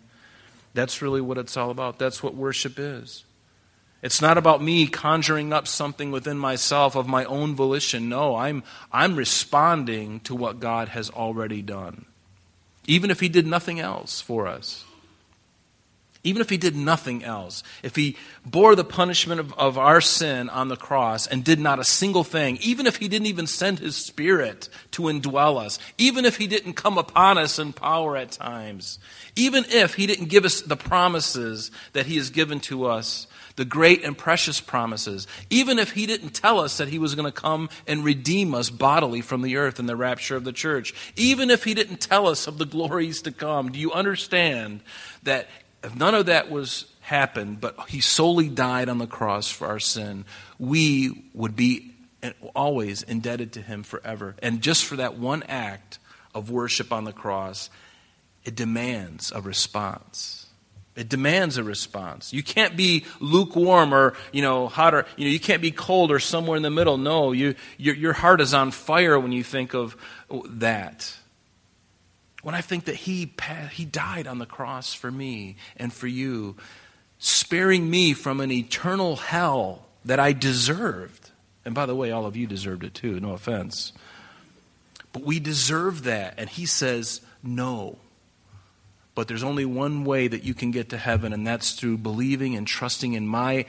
That's 0.73 1.03
really 1.03 1.21
what 1.21 1.37
it's 1.37 1.55
all 1.55 1.69
about. 1.69 1.99
That's 1.99 2.23
what 2.23 2.33
worship 2.33 2.79
is. 2.79 3.24
It's 4.05 4.21
not 4.21 4.37
about 4.37 4.61
me 4.61 4.85
conjuring 4.85 5.51
up 5.51 5.67
something 5.67 6.11
within 6.11 6.37
myself 6.37 6.95
of 6.95 7.07
my 7.07 7.25
own 7.25 7.55
volition. 7.55 8.07
No, 8.07 8.35
I'm, 8.35 8.61
I'm 8.91 9.15
responding 9.15 10.19
to 10.19 10.35
what 10.35 10.59
God 10.59 10.89
has 10.89 11.09
already 11.09 11.63
done. 11.63 12.05
Even 12.85 13.09
if 13.09 13.19
He 13.19 13.29
did 13.29 13.47
nothing 13.47 13.79
else 13.79 14.21
for 14.21 14.45
us. 14.45 14.85
Even 16.23 16.39
if 16.39 16.51
He 16.51 16.57
did 16.57 16.75
nothing 16.75 17.23
else. 17.23 17.63
If 17.81 17.95
He 17.95 18.15
bore 18.45 18.75
the 18.75 18.83
punishment 18.83 19.39
of, 19.39 19.53
of 19.53 19.75
our 19.75 20.01
sin 20.01 20.49
on 20.49 20.67
the 20.67 20.77
cross 20.77 21.25
and 21.25 21.43
did 21.43 21.59
not 21.59 21.79
a 21.79 21.83
single 21.83 22.23
thing. 22.23 22.59
Even 22.61 22.85
if 22.85 22.97
He 22.97 23.07
didn't 23.07 23.25
even 23.25 23.47
send 23.47 23.79
His 23.79 23.95
Spirit 23.95 24.69
to 24.91 25.03
indwell 25.03 25.59
us. 25.59 25.79
Even 25.97 26.25
if 26.25 26.37
He 26.37 26.45
didn't 26.45 26.73
come 26.73 26.99
upon 26.99 27.39
us 27.39 27.57
in 27.57 27.73
power 27.73 28.15
at 28.15 28.29
times. 28.29 28.99
Even 29.35 29.65
if 29.69 29.95
He 29.95 30.05
didn't 30.05 30.29
give 30.29 30.45
us 30.45 30.61
the 30.61 30.77
promises 30.77 31.71
that 31.93 32.05
He 32.05 32.17
has 32.17 32.29
given 32.29 32.59
to 32.59 32.85
us 32.85 33.25
the 33.55 33.65
great 33.65 34.03
and 34.03 34.17
precious 34.17 34.59
promises, 34.59 35.27
even 35.49 35.79
if 35.79 35.91
he 35.91 36.05
didn't 36.05 36.31
tell 36.31 36.59
us 36.59 36.77
that 36.77 36.89
he 36.89 36.99
was 36.99 37.15
going 37.15 37.31
to 37.31 37.31
come 37.31 37.69
and 37.87 38.03
redeem 38.03 38.53
us 38.53 38.69
bodily 38.69 39.21
from 39.21 39.41
the 39.41 39.57
earth 39.57 39.79
in 39.79 39.85
the 39.85 39.95
rapture 39.95 40.35
of 40.35 40.43
the 40.43 40.51
church, 40.51 40.93
even 41.15 41.49
if 41.49 41.63
he 41.63 41.73
didn't 41.73 42.01
tell 42.01 42.27
us 42.27 42.47
of 42.47 42.57
the 42.57 42.65
glories 42.65 43.21
to 43.21 43.31
come, 43.31 43.71
do 43.71 43.79
you 43.79 43.91
understand 43.91 44.81
that 45.23 45.47
if 45.83 45.95
none 45.95 46.15
of 46.15 46.25
that 46.25 46.49
was 46.49 46.85
happened, 47.01 47.61
but 47.61 47.89
he 47.89 48.01
solely 48.01 48.49
died 48.49 48.89
on 48.89 48.97
the 48.97 49.07
cross 49.07 49.49
for 49.49 49.67
our 49.67 49.79
sin, 49.79 50.25
we 50.57 51.29
would 51.33 51.55
be 51.55 51.93
always 52.55 53.03
indebted 53.03 53.53
to 53.53 53.61
him 53.61 53.83
forever. 53.83 54.35
And 54.41 54.61
just 54.61 54.85
for 54.85 54.95
that 54.95 55.17
one 55.17 55.43
act 55.43 55.99
of 56.33 56.49
worship 56.49 56.91
on 56.91 57.03
the 57.03 57.13
cross, 57.13 57.69
it 58.43 58.55
demands 58.55 59.31
a 59.31 59.41
response. 59.41 60.44
It 60.95 61.09
demands 61.09 61.57
a 61.57 61.63
response. 61.63 62.31
You 62.31 62.41
can't 62.41 62.77
be 62.77 63.03
lukewarm 63.19 63.93
or, 63.93 64.13
you 64.31 64.41
know, 64.41 64.67
hot 64.67 64.93
or, 64.93 65.05
you 65.17 65.25
know, 65.25 65.31
you 65.31 65.41
can't 65.41 65.61
be 65.61 65.71
cold 65.71 66.09
or 66.09 66.19
somewhere 66.19 66.55
in 66.55 66.63
the 66.63 66.69
middle. 66.69 66.97
No, 66.97 67.33
you, 67.33 67.55
your, 67.77 67.95
your 67.95 68.13
heart 68.13 68.39
is 68.39 68.53
on 68.53 68.71
fire 68.71 69.19
when 69.19 69.33
you 69.33 69.43
think 69.43 69.73
of 69.73 69.97
that. 70.49 71.13
When 72.43 72.55
I 72.55 72.61
think 72.61 72.85
that 72.85 72.95
he, 72.95 73.33
he 73.71 73.83
died 73.83 74.25
on 74.25 74.39
the 74.39 74.45
cross 74.45 74.93
for 74.93 75.11
me 75.11 75.57
and 75.75 75.91
for 75.91 76.07
you, 76.07 76.55
sparing 77.17 77.89
me 77.89 78.13
from 78.13 78.39
an 78.39 78.51
eternal 78.51 79.17
hell 79.17 79.87
that 80.05 80.19
I 80.19 80.31
deserved. 80.31 81.31
And 81.65 81.75
by 81.75 81.87
the 81.87 81.95
way, 81.95 82.11
all 82.11 82.25
of 82.25 82.37
you 82.37 82.47
deserved 82.47 82.83
it 82.83 82.93
too, 82.93 83.19
no 83.19 83.31
offense. 83.31 83.91
But 85.11 85.23
we 85.23 85.39
deserve 85.39 86.03
that. 86.03 86.35
And 86.37 86.49
he 86.49 86.65
says, 86.65 87.19
no. 87.43 87.97
But 89.15 89.29
there's 89.29 89.43
only 89.43 89.65
one 89.65 90.03
way 90.03 90.27
that 90.27 90.43
you 90.43 90.53
can 90.53 90.71
get 90.71 90.89
to 90.89 90.97
heaven, 90.97 91.31
and 91.31 91.47
that's 91.47 91.71
through 91.71 91.99
believing 91.99 92.55
and 92.55 92.67
trusting 92.67 93.13
in 93.13 93.25
my 93.25 93.65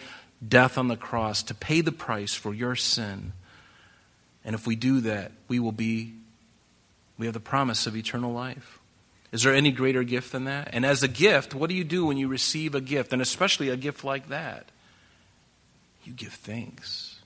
death 0.46 0.76
on 0.76 0.88
the 0.88 0.96
cross 0.96 1.42
to 1.44 1.54
pay 1.54 1.80
the 1.80 1.92
price 1.92 2.34
for 2.34 2.52
your 2.52 2.74
sin. 2.74 3.32
And 4.44 4.54
if 4.54 4.66
we 4.66 4.76
do 4.76 5.00
that, 5.00 5.32
we 5.48 5.60
will 5.60 5.72
be, 5.72 6.14
we 7.16 7.26
have 7.26 7.32
the 7.32 7.40
promise 7.40 7.86
of 7.86 7.96
eternal 7.96 8.32
life. 8.32 8.80
Is 9.32 9.42
there 9.42 9.54
any 9.54 9.70
greater 9.70 10.02
gift 10.02 10.32
than 10.32 10.44
that? 10.44 10.70
And 10.72 10.84
as 10.84 11.02
a 11.02 11.08
gift, 11.08 11.54
what 11.54 11.68
do 11.68 11.76
you 11.76 11.84
do 11.84 12.06
when 12.06 12.16
you 12.16 12.28
receive 12.28 12.74
a 12.74 12.80
gift, 12.80 13.12
and 13.12 13.22
especially 13.22 13.68
a 13.68 13.76
gift 13.76 14.04
like 14.04 14.28
that? 14.28 14.66
You 16.04 16.12
give 16.12 16.32
thanks. 16.32 17.20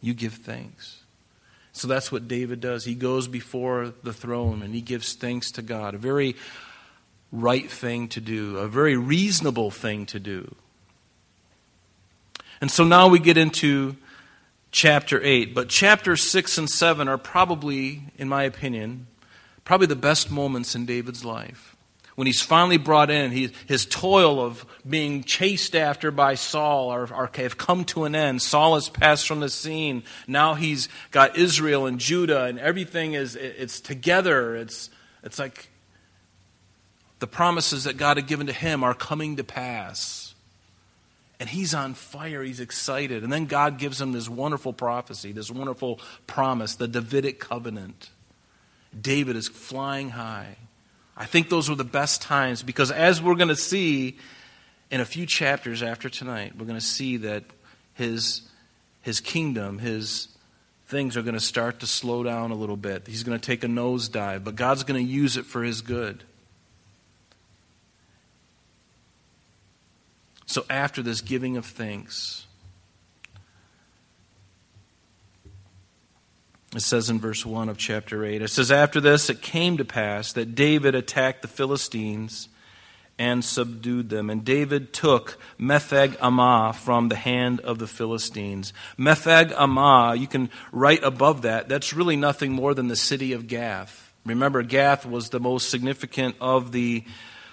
You 0.00 0.14
give 0.14 0.34
thanks. 0.34 1.02
So 1.72 1.88
that's 1.88 2.12
what 2.12 2.28
David 2.28 2.60
does. 2.60 2.84
He 2.84 2.94
goes 2.94 3.28
before 3.28 3.92
the 4.02 4.12
throne 4.12 4.62
and 4.62 4.74
he 4.74 4.80
gives 4.82 5.14
thanks 5.14 5.52
to 5.52 5.62
God. 5.62 5.94
A 5.94 5.98
very 5.98 6.36
right 7.32 7.70
thing 7.70 8.08
to 8.08 8.20
do, 8.20 8.58
a 8.58 8.68
very 8.68 8.96
reasonable 8.96 9.70
thing 9.70 10.06
to 10.06 10.20
do. 10.20 10.54
And 12.60 12.70
so 12.70 12.84
now 12.84 13.08
we 13.08 13.18
get 13.18 13.36
into 13.36 13.96
chapter 14.70 15.20
8. 15.20 15.54
But 15.54 15.68
chapter 15.68 16.16
6 16.16 16.58
and 16.58 16.70
7 16.70 17.08
are 17.08 17.18
probably, 17.18 18.04
in 18.18 18.28
my 18.28 18.44
opinion, 18.44 19.08
probably 19.64 19.86
the 19.86 19.96
best 19.96 20.30
moments 20.30 20.74
in 20.74 20.86
David's 20.86 21.24
life. 21.24 21.74
When 22.14 22.26
he's 22.26 22.42
finally 22.42 22.76
brought 22.76 23.10
in, 23.10 23.32
he, 23.32 23.52
his 23.66 23.86
toil 23.86 24.38
of 24.38 24.66
being 24.88 25.24
chased 25.24 25.74
after 25.74 26.10
by 26.10 26.34
Saul 26.34 26.90
are, 26.90 27.12
are, 27.12 27.30
have 27.34 27.56
come 27.56 27.84
to 27.86 28.04
an 28.04 28.14
end. 28.14 28.42
Saul 28.42 28.74
has 28.74 28.90
passed 28.90 29.26
from 29.26 29.40
the 29.40 29.48
scene. 29.48 30.02
Now 30.26 30.54
he's 30.54 30.90
got 31.10 31.38
Israel 31.38 31.86
and 31.86 31.98
Judah, 31.98 32.44
and 32.44 32.58
everything 32.58 33.14
is 33.14 33.34
it's 33.34 33.80
together. 33.80 34.54
It's, 34.56 34.90
it's 35.22 35.38
like 35.38 35.70
the 37.22 37.28
promises 37.28 37.84
that 37.84 37.96
God 37.96 38.16
had 38.16 38.26
given 38.26 38.48
to 38.48 38.52
him 38.52 38.82
are 38.82 38.94
coming 38.94 39.36
to 39.36 39.44
pass. 39.44 40.34
And 41.38 41.48
he's 41.48 41.72
on 41.72 41.94
fire. 41.94 42.42
He's 42.42 42.58
excited. 42.58 43.22
And 43.22 43.32
then 43.32 43.46
God 43.46 43.78
gives 43.78 44.00
him 44.00 44.10
this 44.10 44.28
wonderful 44.28 44.72
prophecy, 44.72 45.30
this 45.30 45.48
wonderful 45.48 46.00
promise, 46.26 46.74
the 46.74 46.88
Davidic 46.88 47.38
covenant. 47.38 48.10
David 49.00 49.36
is 49.36 49.46
flying 49.46 50.10
high. 50.10 50.56
I 51.16 51.26
think 51.26 51.48
those 51.48 51.70
were 51.70 51.76
the 51.76 51.84
best 51.84 52.22
times 52.22 52.64
because, 52.64 52.90
as 52.90 53.22
we're 53.22 53.36
going 53.36 53.46
to 53.46 53.54
see 53.54 54.18
in 54.90 55.00
a 55.00 55.04
few 55.04 55.24
chapters 55.24 55.80
after 55.80 56.08
tonight, 56.08 56.54
we're 56.58 56.66
going 56.66 56.76
to 56.76 56.84
see 56.84 57.18
that 57.18 57.44
his, 57.94 58.42
his 59.02 59.20
kingdom, 59.20 59.78
his 59.78 60.26
things 60.88 61.16
are 61.16 61.22
going 61.22 61.34
to 61.34 61.40
start 61.40 61.78
to 61.80 61.86
slow 61.86 62.24
down 62.24 62.50
a 62.50 62.56
little 62.56 62.76
bit. 62.76 63.06
He's 63.06 63.22
going 63.22 63.38
to 63.38 63.46
take 63.46 63.62
a 63.62 63.68
nosedive, 63.68 64.42
but 64.42 64.56
God's 64.56 64.82
going 64.82 65.06
to 65.06 65.12
use 65.12 65.36
it 65.36 65.46
for 65.46 65.62
his 65.62 65.82
good. 65.82 66.24
So 70.52 70.66
after 70.68 71.02
this 71.02 71.22
giving 71.22 71.56
of 71.56 71.64
thanks, 71.64 72.44
it 76.76 76.82
says 76.82 77.08
in 77.08 77.20
verse 77.20 77.46
1 77.46 77.70
of 77.70 77.78
chapter 77.78 78.22
8, 78.22 78.42
it 78.42 78.48
says, 78.48 78.70
After 78.70 79.00
this 79.00 79.30
it 79.30 79.40
came 79.40 79.78
to 79.78 79.84
pass 79.86 80.34
that 80.34 80.54
David 80.54 80.94
attacked 80.94 81.40
the 81.40 81.48
Philistines 81.48 82.50
and 83.18 83.42
subdued 83.42 84.10
them. 84.10 84.28
And 84.28 84.44
David 84.44 84.92
took 84.92 85.38
Metheg 85.58 86.18
Ammah 86.18 86.74
from 86.74 87.08
the 87.08 87.16
hand 87.16 87.60
of 87.60 87.78
the 87.78 87.86
Philistines. 87.86 88.74
Metheg 88.98 89.52
Ammah, 89.52 90.18
you 90.18 90.26
can 90.26 90.50
write 90.70 91.02
above 91.02 91.40
that, 91.42 91.70
that's 91.70 91.94
really 91.94 92.16
nothing 92.16 92.52
more 92.52 92.74
than 92.74 92.88
the 92.88 92.96
city 92.96 93.32
of 93.32 93.46
Gath. 93.46 94.12
Remember, 94.26 94.62
Gath 94.62 95.06
was 95.06 95.30
the 95.30 95.40
most 95.40 95.70
significant 95.70 96.36
of 96.42 96.72
the 96.72 97.04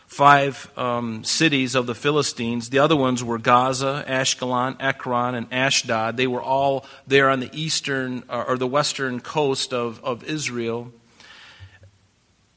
five 0.10 0.72
um, 0.76 1.24
cities 1.24 1.76
of 1.76 1.86
the 1.86 1.94
Philistines. 1.94 2.72
The 2.72 2.80
other 2.80 2.96
ones 2.96 3.24
were 3.24 3.38
Gaza, 3.38 4.04
Ashkelon, 4.08 4.76
Ekron, 4.80 5.36
and 5.36 5.46
Ashdod. 5.54 6.18
They 6.18 6.26
were 6.26 6.42
all 6.42 6.84
there 7.06 7.30
on 7.30 7.40
the 7.40 7.50
eastern 7.54 8.24
uh, 8.28 8.44
or 8.48 8.58
the 8.58 8.68
western 8.68 9.20
coast 9.22 9.72
of, 9.72 10.04
of 10.04 10.24
Israel. 10.24 10.92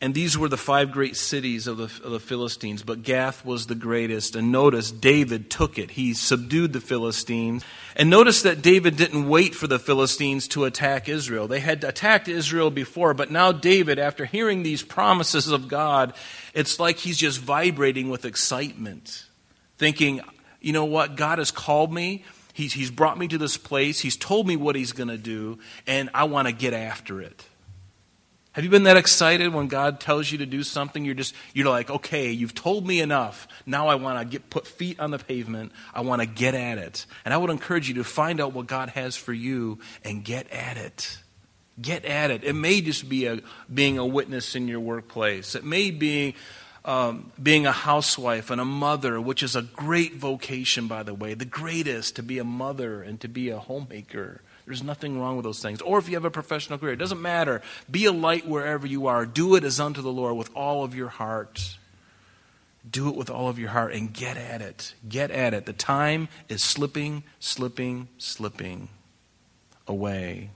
And 0.02 0.14
these 0.14 0.36
were 0.36 0.48
the 0.48 0.56
five 0.56 0.90
great 0.90 1.16
cities 1.16 1.68
of 1.68 1.76
the, 1.76 1.84
of 1.84 2.10
the 2.10 2.18
Philistines, 2.18 2.82
but 2.82 3.04
Gath 3.04 3.44
was 3.44 3.68
the 3.68 3.76
greatest. 3.76 4.34
And 4.34 4.50
notice 4.50 4.90
David 4.90 5.48
took 5.48 5.78
it. 5.78 5.92
He 5.92 6.12
subdued 6.12 6.72
the 6.72 6.80
Philistines. 6.80 7.64
And 7.94 8.10
notice 8.10 8.42
that 8.42 8.62
David 8.62 8.96
didn't 8.96 9.28
wait 9.28 9.54
for 9.54 9.68
the 9.68 9.78
Philistines 9.78 10.48
to 10.48 10.64
attack 10.64 11.08
Israel. 11.08 11.46
They 11.46 11.60
had 11.60 11.84
attacked 11.84 12.26
Israel 12.26 12.68
before, 12.68 13.14
but 13.14 13.30
now 13.30 13.52
David, 13.52 14.00
after 14.00 14.24
hearing 14.24 14.64
these 14.64 14.82
promises 14.82 15.46
of 15.46 15.68
God, 15.68 16.14
it's 16.52 16.80
like 16.80 16.98
he's 16.98 17.16
just 17.16 17.38
vibrating 17.38 18.10
with 18.10 18.24
excitement, 18.24 19.26
thinking, 19.78 20.20
you 20.60 20.72
know 20.72 20.84
what? 20.84 21.14
God 21.14 21.38
has 21.38 21.52
called 21.52 21.92
me. 21.92 22.24
He's, 22.54 22.72
he's 22.72 22.90
brought 22.90 23.18
me 23.18 23.28
to 23.28 23.38
this 23.38 23.56
place. 23.56 24.00
He's 24.00 24.16
told 24.16 24.48
me 24.48 24.56
what 24.56 24.74
he's 24.74 24.90
going 24.90 25.10
to 25.10 25.16
do, 25.16 25.60
and 25.86 26.10
I 26.12 26.24
want 26.24 26.48
to 26.48 26.52
get 26.52 26.74
after 26.74 27.20
it. 27.22 27.44
Have 28.52 28.64
you 28.64 28.70
been 28.70 28.82
that 28.82 28.98
excited 28.98 29.54
when 29.54 29.68
God 29.68 29.98
tells 29.98 30.30
you 30.30 30.38
to 30.38 30.46
do 30.46 30.62
something? 30.62 31.06
You're 31.06 31.14
just 31.14 31.34
you're 31.54 31.70
like, 31.70 31.88
okay, 31.88 32.30
you've 32.30 32.54
told 32.54 32.86
me 32.86 33.00
enough. 33.00 33.48
Now 33.64 33.88
I 33.88 33.94
want 33.94 34.18
to 34.18 34.26
get 34.26 34.50
put 34.50 34.66
feet 34.66 35.00
on 35.00 35.10
the 35.10 35.18
pavement. 35.18 35.72
I 35.94 36.02
want 36.02 36.20
to 36.20 36.26
get 36.26 36.54
at 36.54 36.76
it. 36.76 37.06
And 37.24 37.32
I 37.32 37.38
would 37.38 37.48
encourage 37.48 37.88
you 37.88 37.94
to 37.94 38.04
find 38.04 38.40
out 38.40 38.52
what 38.52 38.66
God 38.66 38.90
has 38.90 39.16
for 39.16 39.32
you 39.32 39.78
and 40.04 40.22
get 40.22 40.50
at 40.52 40.76
it. 40.76 41.18
Get 41.80 42.04
at 42.04 42.30
it. 42.30 42.44
It 42.44 42.52
may 42.52 42.82
just 42.82 43.08
be 43.08 43.24
a, 43.24 43.40
being 43.72 43.96
a 43.96 44.04
witness 44.04 44.54
in 44.54 44.68
your 44.68 44.80
workplace. 44.80 45.54
It 45.54 45.64
may 45.64 45.90
be 45.90 46.34
um, 46.84 47.32
being 47.42 47.66
a 47.66 47.72
housewife 47.72 48.50
and 48.50 48.60
a 48.60 48.66
mother, 48.66 49.18
which 49.18 49.42
is 49.42 49.56
a 49.56 49.62
great 49.62 50.16
vocation, 50.16 50.88
by 50.88 51.02
the 51.02 51.14
way, 51.14 51.32
the 51.32 51.46
greatest 51.46 52.16
to 52.16 52.22
be 52.22 52.38
a 52.38 52.44
mother 52.44 53.00
and 53.00 53.18
to 53.20 53.28
be 53.28 53.48
a 53.48 53.58
homemaker. 53.58 54.42
There's 54.66 54.82
nothing 54.82 55.20
wrong 55.20 55.36
with 55.36 55.44
those 55.44 55.60
things. 55.60 55.80
Or 55.80 55.98
if 55.98 56.08
you 56.08 56.14
have 56.14 56.24
a 56.24 56.30
professional 56.30 56.78
career, 56.78 56.92
it 56.92 56.98
doesn't 56.98 57.20
matter. 57.20 57.62
Be 57.90 58.04
a 58.04 58.12
light 58.12 58.46
wherever 58.46 58.86
you 58.86 59.06
are. 59.08 59.26
Do 59.26 59.56
it 59.56 59.64
as 59.64 59.80
unto 59.80 60.02
the 60.02 60.12
Lord 60.12 60.36
with 60.36 60.50
all 60.54 60.84
of 60.84 60.94
your 60.94 61.08
heart. 61.08 61.76
Do 62.88 63.08
it 63.08 63.16
with 63.16 63.30
all 63.30 63.48
of 63.48 63.58
your 63.58 63.70
heart 63.70 63.92
and 63.92 64.12
get 64.12 64.36
at 64.36 64.62
it. 64.62 64.94
Get 65.08 65.30
at 65.30 65.54
it. 65.54 65.66
The 65.66 65.72
time 65.72 66.28
is 66.48 66.62
slipping, 66.62 67.24
slipping, 67.40 68.08
slipping 68.18 68.88
away. 69.86 70.50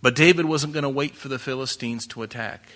But 0.00 0.16
David 0.16 0.46
wasn't 0.46 0.72
going 0.72 0.82
to 0.82 0.88
wait 0.88 1.14
for 1.14 1.28
the 1.28 1.38
Philistines 1.38 2.06
to 2.08 2.22
attack. 2.22 2.68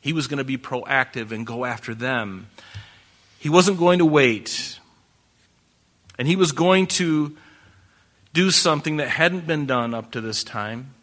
He 0.00 0.12
was 0.12 0.26
going 0.26 0.38
to 0.38 0.44
be 0.44 0.58
proactive 0.58 1.32
and 1.32 1.46
go 1.46 1.64
after 1.64 1.94
them. 1.94 2.48
He 3.38 3.48
wasn't 3.48 3.78
going 3.78 3.98
to 3.98 4.06
wait. 4.06 4.78
And 6.18 6.28
he 6.28 6.36
was 6.36 6.52
going 6.52 6.86
to 6.88 7.36
do 8.38 8.52
something 8.52 8.98
that 8.98 9.08
hadn't 9.08 9.48
been 9.48 9.66
done 9.66 9.92
up 9.92 10.12
to 10.12 10.20
this 10.20 10.44
time. 10.44 10.94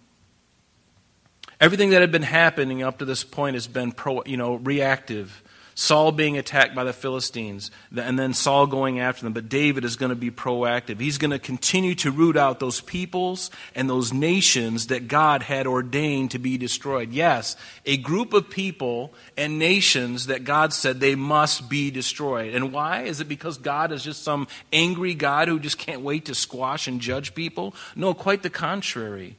Everything 1.59 1.89
that 1.89 1.99
had 1.99 2.09
been 2.09 2.21
happening 2.21 2.81
up 2.81 2.99
to 2.99 3.03
this 3.03 3.25
point 3.25 3.55
has 3.55 3.67
been 3.67 3.91
pro, 3.91 4.23
you 4.23 4.37
know, 4.37 4.55
reactive. 4.55 5.43
Saul 5.77 6.13
being 6.13 6.38
attacked 6.38 6.74
by 6.74 6.86
the 6.86 6.94
Philistines, 6.94 7.70
and 7.94 8.17
then 8.17 8.34
Saul 8.34 8.65
going 8.65 9.01
after 9.01 9.24
them. 9.24 9.34
But 9.34 9.50
David 9.50 9.84
is 9.84 9.98
going 9.98 10.10
to 10.10 10.15
be 10.15 10.32
proactive. 10.32 11.01
He's 11.01 11.17
going 11.17 11.32
to 11.32 11.39
continue 11.39 11.96
to 11.96 12.12
root 12.12 12.38
out 12.38 12.62
those 12.62 12.79
peoples 12.79 13.51
and 13.75 13.89
those 13.89 14.13
nations 14.13 14.88
that 14.88 15.10
God 15.10 15.44
had 15.44 15.67
ordained 15.67 16.32
to 16.32 16.39
be 16.39 16.58
destroyed. 16.58 17.12
Yes, 17.12 17.58
a 17.86 17.98
group 17.98 18.34
of 18.34 18.50
people 18.50 19.13
and 19.36 19.60
nations 19.60 20.27
that 20.27 20.46
God 20.46 20.72
said 20.72 21.01
they 21.01 21.15
must 21.15 21.70
be 21.70 21.91
destroyed. 21.91 22.55
And 22.55 22.72
why? 22.72 23.01
Is 23.01 23.20
it 23.20 23.27
because 23.27 23.58
God 23.58 23.91
is 23.91 24.01
just 24.01 24.24
some 24.24 24.48
angry 24.72 25.13
God 25.13 25.50
who 25.50 25.60
just 25.60 25.77
can't 25.77 26.01
wait 26.01 26.24
to 26.25 26.36
squash 26.36 26.88
and 26.88 27.01
judge 27.01 27.36
people? 27.36 27.75
No, 27.98 28.13
quite 28.13 28.44
the 28.44 28.50
contrary. 28.50 29.36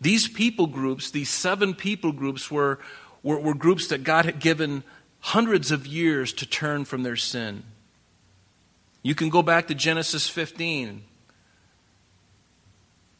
These 0.00 0.28
people 0.28 0.66
groups, 0.66 1.10
these 1.10 1.28
seven 1.28 1.74
people 1.74 2.12
groups, 2.12 2.50
were 2.50 2.78
were, 3.22 3.38
were 3.38 3.54
groups 3.54 3.88
that 3.88 4.04
God 4.04 4.24
had 4.24 4.40
given 4.40 4.82
hundreds 5.20 5.70
of 5.70 5.86
years 5.86 6.32
to 6.34 6.46
turn 6.46 6.84
from 6.84 7.02
their 7.02 7.16
sin. 7.16 7.62
You 9.02 9.14
can 9.14 9.28
go 9.28 9.42
back 9.42 9.68
to 9.68 9.74
Genesis 9.74 10.28
15. 10.28 11.02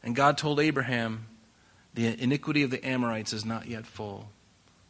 And 0.02 0.16
God 0.16 0.38
told 0.38 0.60
Abraham, 0.60 1.26
The 1.94 2.20
iniquity 2.22 2.62
of 2.62 2.70
the 2.70 2.84
Amorites 2.86 3.32
is 3.32 3.44
not 3.44 3.66
yet 3.66 3.86
full. 3.86 4.30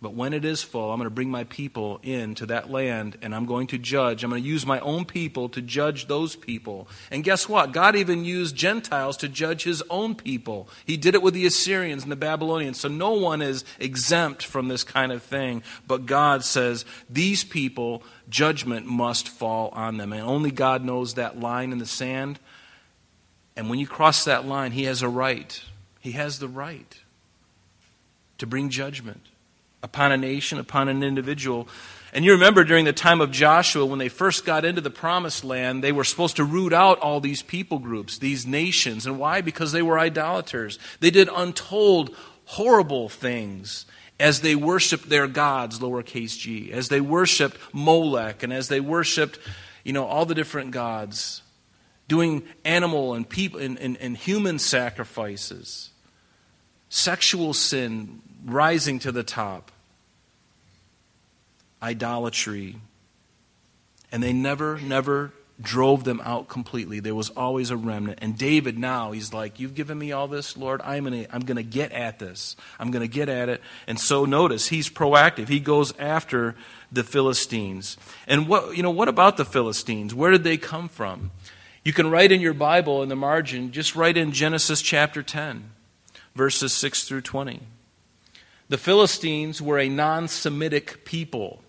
But 0.02 0.14
when 0.14 0.33
it 0.33 0.47
is 0.47 0.62
full, 0.62 0.90
I'm 0.90 0.99
going 0.99 1.11
to 1.11 1.14
bring 1.14 1.30
my 1.30 1.45
people 1.45 2.00
into 2.02 2.47
that 2.47 2.71
land 2.71 3.19
and 3.21 3.35
I'm 3.35 3.45
going 3.45 3.66
to 3.66 3.78
judge. 3.78 4.25
I'm 4.25 4.30
going 4.30 4.42
to 4.42 4.49
use 4.49 4.64
my 4.64 4.80
own 4.80 5.04
people 5.04 5.50
to 5.50 5.61
judge 5.61 6.07
those 6.07 6.35
people. 6.37 6.88
And 7.11 7.23
guess 7.23 7.47
what? 7.47 7.73
God 7.73 7.97
even 7.97 8.25
used 8.25 8.57
Gentiles 8.57 9.19
to 9.19 9.28
judge 9.28 9.64
his 9.64 9.83
own 9.90 10.14
people. 10.14 10.71
He 10.87 10.97
did 10.97 11.14
it 11.14 11.23
with 11.23 11.35
the 11.35 11.45
Assyrians 11.45 12.02
and 12.02 12.11
the 12.11 12.16
Babylonians. 12.16 12.80
So 12.80 12.88
no 12.88 13.12
one 13.12 13.42
is 13.42 13.62
exempt 13.78 14.42
from 14.42 14.69
this 14.69 14.85
kind 14.85 15.12
of 15.12 15.23
thing. 15.23 15.62
But 15.87 16.07
God 16.07 16.45
says, 16.45 16.87
these 17.11 17.45
people, 17.45 18.02
judgment 18.30 18.87
must 18.87 19.28
fall 19.28 19.69
on 19.75 19.99
them. 19.99 20.14
And 20.14 20.23
only 20.23 20.50
God 20.50 20.83
knows 20.83 21.14
that 21.14 21.38
line 21.38 21.73
in 21.73 21.78
the 21.78 21.85
sand. 21.85 22.38
And 23.54 23.69
when 23.69 23.78
you 23.78 23.87
cross 23.87 24.25
that 24.25 24.47
line, 24.47 24.73
he 24.73 24.85
has 24.85 25.02
a 25.02 25.11
right. 25.11 25.62
He 26.00 26.12
has 26.12 26.38
the 26.38 26.49
right 26.49 26.99
to 28.38 28.47
bring 28.47 28.71
judgment 28.71 29.26
upon 29.82 30.12
a 30.12 30.16
nation, 30.16 30.58
upon 30.58 30.88
an 30.88 31.02
individual. 31.02 31.68
And 32.12 32.25
you 32.25 32.32
remember 32.32 32.64
during 32.64 32.84
the 32.84 32.92
time 32.92 33.20
of 33.20 33.30
Joshua, 33.30 33.87
when 33.87 33.99
they 33.99 34.08
first 34.08 34.44
got 34.44 34.64
into 34.64 34.80
the 34.80 34.90
promised 34.90 35.44
land, 35.44 35.82
they 35.82 35.92
were 35.92 36.04
supposed 36.04 36.37
to 36.37 36.44
root 36.44 36.72
out 36.72 36.99
all 36.99 37.20
these 37.20 37.42
people 37.42 37.78
groups, 37.78 38.18
these 38.18 38.46
nations. 38.46 39.06
And 39.06 39.18
why? 39.18 39.40
Because 39.40 39.72
they 39.72 39.82
were 39.82 39.99
idolaters. 39.99 40.78
They 40.99 41.10
did 41.10 41.28
untold, 41.34 42.14
horrible 42.46 43.08
things 43.08 43.87
as 44.18 44.40
they 44.40 44.54
worshiped 44.54 45.08
their 45.08 45.26
gods, 45.26 45.78
lowercase 45.78 46.38
g, 46.38 46.72
as 46.72 46.88
they 46.88 47.00
worshiped 47.00 47.56
Molech, 47.72 48.42
and 48.42 48.52
as 48.52 48.68
they 48.68 48.80
worshiped, 48.80 49.38
you 49.82 49.92
know, 49.92 50.04
all 50.04 50.26
the 50.26 50.34
different 50.34 50.72
gods, 50.72 51.42
doing 52.06 52.42
animal 52.64 53.14
and 53.14 53.26
people 53.28 53.60
and, 53.60 53.78
and, 53.78 53.96
and 53.96 54.16
human 54.16 54.58
sacrifices, 54.58 55.89
sexual 56.90 57.54
sin 57.54 58.20
rising 58.44 58.99
to 58.99 59.12
the 59.12 59.23
top, 59.23 59.73
idolatry. 61.82 62.76
And 64.12 64.23
they 64.23 64.35
never, 64.35 64.78
never 64.80 65.32
drove 65.62 66.04
them 66.04 66.20
out 66.25 66.49
completely. 66.49 67.00
There 67.00 67.14
was 67.14 67.30
always 67.30 67.70
a 67.70 67.76
remnant. 67.76 68.18
And 68.23 68.37
David 68.37 68.78
now, 68.78 69.12
he's 69.12 69.32
like, 69.32 69.61
You've 69.61 69.75
given 69.75 69.99
me 69.99 70.12
all 70.12 70.26
this, 70.26 70.56
Lord. 70.56 70.80
I'm 70.82 71.04
going 71.04 71.25
to 71.25 71.35
I'm 71.35 71.42
to 71.42 71.62
get 71.62 71.92
at 71.92 72.18
this. 72.18 72.56
I'm 72.78 72.90
going 72.90 73.02
to 73.02 73.12
get 73.12 73.28
at 73.28 73.49
it. 73.49 73.61
And 73.87 73.99
so 73.99 74.25
notice, 74.25 74.68
he's 74.68 74.88
proactive. 74.88 75.49
He 75.49 75.61
goes 75.61 75.97
after 75.99 76.56
the 76.90 77.04
Philistines. 77.04 77.97
And 78.26 78.49
what, 78.49 78.76
you 78.76 78.82
know, 78.82 78.90
what 78.90 79.09
about 79.09 79.37
the 79.37 79.44
Philistines? 79.44 80.14
Where 80.14 80.30
did 80.30 80.44
they 80.44 80.56
come 80.56 80.88
from? 80.88 81.30
You 81.85 81.92
can 81.92 82.11
write 82.11 82.32
in 82.32 82.40
your 82.40 82.52
Bible 82.52 83.02
in 83.02 83.09
the 83.09 83.16
margin, 83.16 83.73
just 83.73 83.97
write 83.97 84.16
in 84.16 84.32
Genesis 84.32 84.82
chapter 84.82 85.23
10, 85.23 85.70
verses 86.34 86.72
6 86.72 87.04
through 87.04 87.22
20. 87.22 87.60
The 88.68 88.78
Philistines 88.78 89.60
were 89.60 89.78
a 89.78 89.88
non 89.88 90.28
Semitic 90.28 91.04
people. 91.04 91.60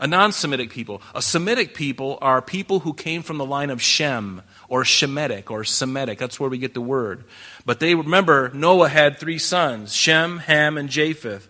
A 0.00 0.06
non 0.06 0.32
Semitic 0.32 0.70
people. 0.70 1.02
A 1.14 1.20
Semitic 1.20 1.74
people 1.74 2.18
are 2.22 2.40
people 2.40 2.80
who 2.80 2.94
came 2.94 3.22
from 3.22 3.36
the 3.36 3.44
line 3.44 3.68
of 3.68 3.82
Shem 3.82 4.42
or 4.68 4.84
Shemitic 4.84 5.50
or 5.50 5.64
Semitic. 5.64 6.18
That's 6.18 6.40
where 6.40 6.48
we 6.48 6.56
get 6.56 6.72
the 6.72 6.80
word. 6.80 7.24
But 7.66 7.78
they 7.78 7.94
remember 7.94 8.50
Noah 8.54 8.88
had 8.88 9.18
three 9.18 9.38
sons 9.38 9.94
Shem, 9.94 10.38
Ham, 10.38 10.78
and 10.78 10.88
Japheth. 10.88 11.48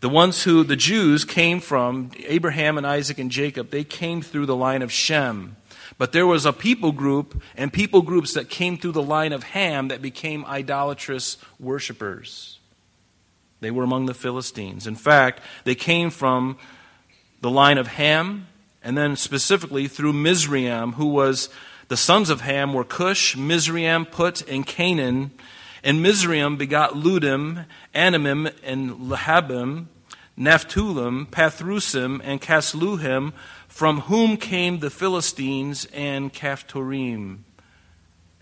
The 0.00 0.08
ones 0.08 0.44
who 0.44 0.64
the 0.64 0.76
Jews 0.76 1.24
came 1.24 1.60
from, 1.60 2.12
Abraham 2.24 2.78
and 2.78 2.86
Isaac 2.86 3.18
and 3.18 3.30
Jacob, 3.30 3.70
they 3.70 3.84
came 3.84 4.22
through 4.22 4.46
the 4.46 4.56
line 4.56 4.80
of 4.80 4.90
Shem. 4.90 5.56
But 5.98 6.12
there 6.12 6.26
was 6.26 6.46
a 6.46 6.52
people 6.52 6.92
group 6.92 7.42
and 7.56 7.72
people 7.72 8.02
groups 8.02 8.34
that 8.34 8.48
came 8.48 8.78
through 8.78 8.92
the 8.92 9.02
line 9.02 9.32
of 9.32 9.42
Ham 9.42 9.88
that 9.88 10.00
became 10.00 10.44
idolatrous 10.46 11.36
worshippers. 11.58 12.58
They 13.60 13.72
were 13.72 13.82
among 13.82 14.06
the 14.06 14.14
Philistines. 14.14 14.86
In 14.86 14.94
fact, 14.94 15.40
they 15.64 15.74
came 15.74 16.10
from 16.10 16.56
the 17.40 17.50
line 17.50 17.78
of 17.78 17.88
Ham, 17.88 18.46
and 18.82 18.96
then 18.96 19.16
specifically 19.16 19.88
through 19.88 20.12
Mizraim, 20.12 20.92
who 20.92 21.06
was 21.06 21.48
the 21.88 21.96
sons 21.96 22.30
of 22.30 22.42
Ham 22.42 22.72
were 22.72 22.84
Cush, 22.84 23.36
Mizraim, 23.36 24.06
Put, 24.06 24.48
and 24.48 24.64
Canaan. 24.64 25.32
And 25.82 26.02
Mizraim 26.02 26.56
begot 26.56 26.92
Ludim, 26.92 27.64
Anamim, 27.94 28.52
and 28.62 28.92
Lahabim, 28.92 29.86
Naphthulim, 30.38 31.26
Pathrusim, 31.26 32.20
and 32.22 32.40
Casluhim, 32.40 33.32
from 33.78 34.00
whom 34.00 34.36
came 34.36 34.80
the 34.80 34.90
Philistines 34.90 35.86
and 35.92 36.32
Caphtorim. 36.32 37.44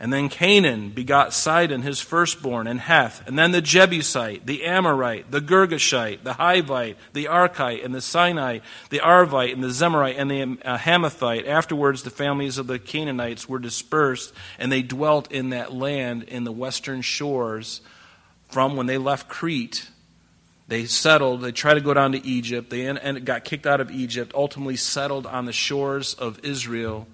And 0.00 0.10
then 0.10 0.30
Canaan 0.30 0.88
begot 0.88 1.34
Sidon, 1.34 1.82
his 1.82 2.00
firstborn, 2.00 2.66
and 2.66 2.80
Heth. 2.80 3.22
And 3.28 3.38
then 3.38 3.50
the 3.50 3.60
Jebusite, 3.60 4.46
the 4.46 4.64
Amorite, 4.64 5.30
the 5.30 5.42
Girgashite, 5.42 6.22
the 6.22 6.32
Hivite, 6.32 6.96
the 7.12 7.26
Arkite, 7.26 7.84
and 7.84 7.94
the 7.94 7.98
Sinite, 7.98 8.62
the 8.88 9.00
Arvite, 9.00 9.52
and 9.52 9.62
the 9.62 9.68
Zemarite, 9.68 10.14
and 10.16 10.30
the 10.30 10.42
uh, 10.66 10.78
Hamathite. 10.78 11.46
Afterwards, 11.46 12.02
the 12.02 12.08
families 12.08 12.56
of 12.56 12.66
the 12.66 12.78
Canaanites 12.78 13.46
were 13.46 13.58
dispersed, 13.58 14.32
and 14.58 14.72
they 14.72 14.80
dwelt 14.80 15.30
in 15.30 15.50
that 15.50 15.70
land 15.70 16.22
in 16.22 16.44
the 16.44 16.52
western 16.52 17.02
shores 17.02 17.82
from 18.48 18.74
when 18.74 18.86
they 18.86 18.96
left 18.96 19.28
Crete. 19.28 19.90
They 20.68 20.86
settled, 20.86 21.42
they 21.42 21.52
tried 21.52 21.74
to 21.74 21.80
go 21.80 21.94
down 21.94 22.12
to 22.12 22.26
Egypt, 22.26 22.70
they 22.70 22.86
and 22.86 23.24
got 23.24 23.44
kicked 23.44 23.66
out 23.66 23.80
of 23.80 23.90
Egypt, 23.90 24.32
ultimately 24.34 24.76
settled 24.76 25.26
on 25.26 25.44
the 25.44 25.52
shores 25.52 26.14
of 26.14 26.44
Israel 26.44 27.06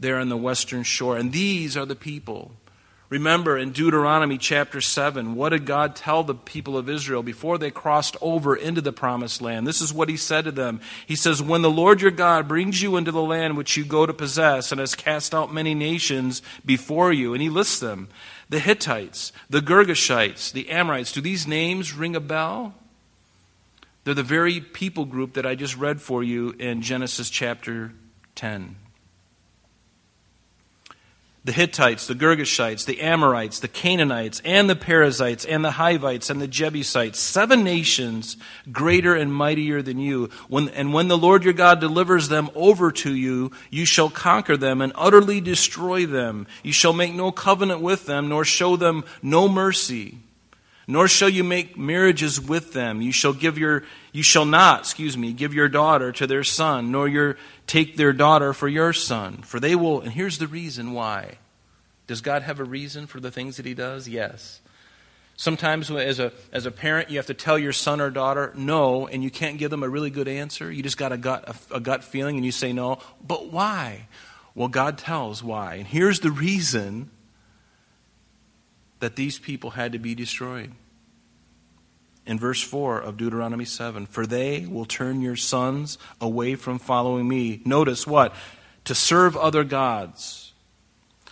there 0.00 0.18
on 0.18 0.28
the 0.28 0.36
western 0.36 0.82
shore. 0.82 1.16
And 1.16 1.32
these 1.32 1.76
are 1.76 1.86
the 1.86 1.94
people. 1.94 2.52
Remember 3.12 3.58
in 3.58 3.72
Deuteronomy 3.72 4.38
chapter 4.38 4.80
7, 4.80 5.34
what 5.34 5.50
did 5.50 5.66
God 5.66 5.94
tell 5.94 6.24
the 6.24 6.34
people 6.34 6.78
of 6.78 6.88
Israel 6.88 7.22
before 7.22 7.58
they 7.58 7.70
crossed 7.70 8.16
over 8.22 8.56
into 8.56 8.80
the 8.80 8.90
promised 8.90 9.42
land? 9.42 9.66
This 9.66 9.82
is 9.82 9.92
what 9.92 10.08
he 10.08 10.16
said 10.16 10.46
to 10.46 10.50
them. 10.50 10.80
He 11.06 11.14
says, 11.14 11.42
When 11.42 11.60
the 11.60 11.70
Lord 11.70 12.00
your 12.00 12.10
God 12.10 12.48
brings 12.48 12.80
you 12.80 12.96
into 12.96 13.12
the 13.12 13.20
land 13.20 13.58
which 13.58 13.76
you 13.76 13.84
go 13.84 14.06
to 14.06 14.14
possess 14.14 14.72
and 14.72 14.80
has 14.80 14.94
cast 14.94 15.34
out 15.34 15.52
many 15.52 15.74
nations 15.74 16.40
before 16.64 17.12
you, 17.12 17.34
and 17.34 17.42
he 17.42 17.50
lists 17.50 17.80
them 17.80 18.08
the 18.52 18.60
Hittites, 18.60 19.32
the 19.48 19.60
Girgashites, 19.60 20.52
the 20.52 20.68
Amorites. 20.68 21.10
Do 21.10 21.22
these 21.22 21.46
names 21.46 21.94
ring 21.94 22.14
a 22.14 22.20
bell? 22.20 22.74
They're 24.04 24.12
the 24.12 24.22
very 24.22 24.60
people 24.60 25.06
group 25.06 25.32
that 25.34 25.46
I 25.46 25.54
just 25.54 25.74
read 25.74 26.02
for 26.02 26.22
you 26.22 26.50
in 26.58 26.82
Genesis 26.82 27.30
chapter 27.30 27.94
10 28.34 28.76
the 31.44 31.52
Hittites, 31.52 32.06
the 32.06 32.14
Girgashites, 32.14 32.84
the 32.84 33.00
Amorites, 33.00 33.58
the 33.58 33.68
Canaanites, 33.68 34.40
and 34.44 34.70
the 34.70 34.76
Perizzites, 34.76 35.44
and 35.44 35.64
the 35.64 35.72
Hivites, 35.72 36.30
and 36.30 36.40
the 36.40 36.46
Jebusites, 36.46 37.18
seven 37.18 37.64
nations 37.64 38.36
greater 38.70 39.16
and 39.16 39.34
mightier 39.34 39.82
than 39.82 39.98
you. 39.98 40.30
When, 40.48 40.68
and 40.68 40.92
when 40.92 41.08
the 41.08 41.18
Lord 41.18 41.42
your 41.42 41.52
God 41.52 41.80
delivers 41.80 42.28
them 42.28 42.48
over 42.54 42.92
to 42.92 43.12
you, 43.14 43.50
you 43.70 43.84
shall 43.84 44.08
conquer 44.08 44.56
them 44.56 44.80
and 44.80 44.92
utterly 44.94 45.40
destroy 45.40 46.06
them. 46.06 46.46
You 46.62 46.72
shall 46.72 46.92
make 46.92 47.12
no 47.12 47.32
covenant 47.32 47.80
with 47.80 48.06
them, 48.06 48.28
nor 48.28 48.44
show 48.44 48.76
them 48.76 49.04
no 49.20 49.48
mercy. 49.48 50.18
Nor 50.92 51.08
shall 51.08 51.30
you 51.30 51.42
make 51.42 51.78
marriages 51.78 52.38
with 52.38 52.74
them. 52.74 53.00
You 53.00 53.12
shall 53.12 53.32
give 53.32 53.56
your, 53.56 53.84
you 54.12 54.22
shall 54.22 54.44
not, 54.44 54.80
excuse 54.80 55.16
me, 55.16 55.32
give 55.32 55.54
your 55.54 55.70
daughter 55.70 56.12
to 56.12 56.26
their 56.26 56.44
son, 56.44 56.92
nor 56.92 57.08
your 57.08 57.38
take 57.66 57.96
their 57.96 58.12
daughter 58.12 58.52
for 58.52 58.68
your 58.68 58.92
son. 58.92 59.38
For 59.38 59.58
they 59.58 59.74
will, 59.74 60.02
and 60.02 60.12
here's 60.12 60.36
the 60.36 60.46
reason 60.46 60.92
why. 60.92 61.38
Does 62.06 62.20
God 62.20 62.42
have 62.42 62.60
a 62.60 62.64
reason 62.64 63.06
for 63.06 63.20
the 63.20 63.30
things 63.30 63.56
that 63.56 63.64
He 63.64 63.72
does? 63.72 64.06
Yes. 64.06 64.60
Sometimes, 65.34 65.90
as 65.90 66.18
a, 66.18 66.30
as 66.52 66.66
a 66.66 66.70
parent, 66.70 67.08
you 67.08 67.16
have 67.16 67.26
to 67.26 67.34
tell 67.34 67.58
your 67.58 67.72
son 67.72 67.98
or 67.98 68.10
daughter 68.10 68.52
no, 68.54 69.06
and 69.06 69.24
you 69.24 69.30
can't 69.30 69.56
give 69.56 69.70
them 69.70 69.82
a 69.82 69.88
really 69.88 70.10
good 70.10 70.28
answer. 70.28 70.70
You 70.70 70.82
just 70.82 70.98
got 70.98 71.10
a 71.10 71.16
gut, 71.16 71.48
a, 71.48 71.76
a 71.76 71.80
gut 71.80 72.04
feeling, 72.04 72.36
and 72.36 72.44
you 72.44 72.52
say 72.52 72.74
no. 72.74 72.98
But 73.26 73.50
why? 73.50 74.08
Well, 74.54 74.68
God 74.68 74.98
tells 74.98 75.42
why. 75.42 75.76
And 75.76 75.86
here's 75.86 76.20
the 76.20 76.30
reason 76.30 77.08
that 78.98 79.16
these 79.16 79.38
people 79.38 79.70
had 79.70 79.92
to 79.92 79.98
be 79.98 80.14
destroyed 80.14 80.72
in 82.26 82.38
verse 82.38 82.62
4 82.62 83.00
of 83.00 83.16
Deuteronomy 83.16 83.64
7 83.64 84.06
For 84.06 84.26
they 84.26 84.66
will 84.66 84.84
turn 84.84 85.20
your 85.20 85.36
sons 85.36 85.98
away 86.20 86.54
from 86.54 86.78
following 86.78 87.28
me. 87.28 87.60
Notice 87.64 88.06
what? 88.06 88.34
To 88.84 88.94
serve 88.94 89.36
other 89.36 89.64
gods. 89.64 90.52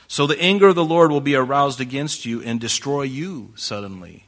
So 0.09 0.27
the 0.27 0.41
anger 0.41 0.69
of 0.69 0.75
the 0.75 0.85
Lord 0.85 1.13
will 1.13 1.21
be 1.21 1.37
aroused 1.37 1.81
against 1.81 2.27
you 2.27 2.43
and 2.43 2.61
destroy 2.61 3.03
you 3.03 3.53
suddenly. 3.57 4.27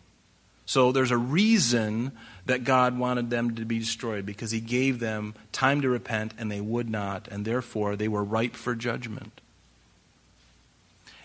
So 0.64 0.90
there's 0.90 1.11
a 1.11 1.18
reason 1.18 2.12
that 2.46 2.64
God 2.64 2.98
wanted 2.98 3.31
them 3.31 3.57
to 3.57 3.64
be 3.64 3.79
destroyed 3.79 4.25
because 4.25 4.53
he 4.53 4.61
gave 4.61 5.01
them 5.01 5.35
time 5.51 5.83
to 5.83 5.88
repent 5.90 6.33
and 6.38 6.51
they 6.51 6.61
would 6.61 6.88
not, 6.88 7.29
and 7.29 7.44
therefore 7.44 7.96
they 7.96 8.09
were 8.09 8.25
ripe 8.25 8.55
for 8.57 8.75
judgment. 8.75 9.41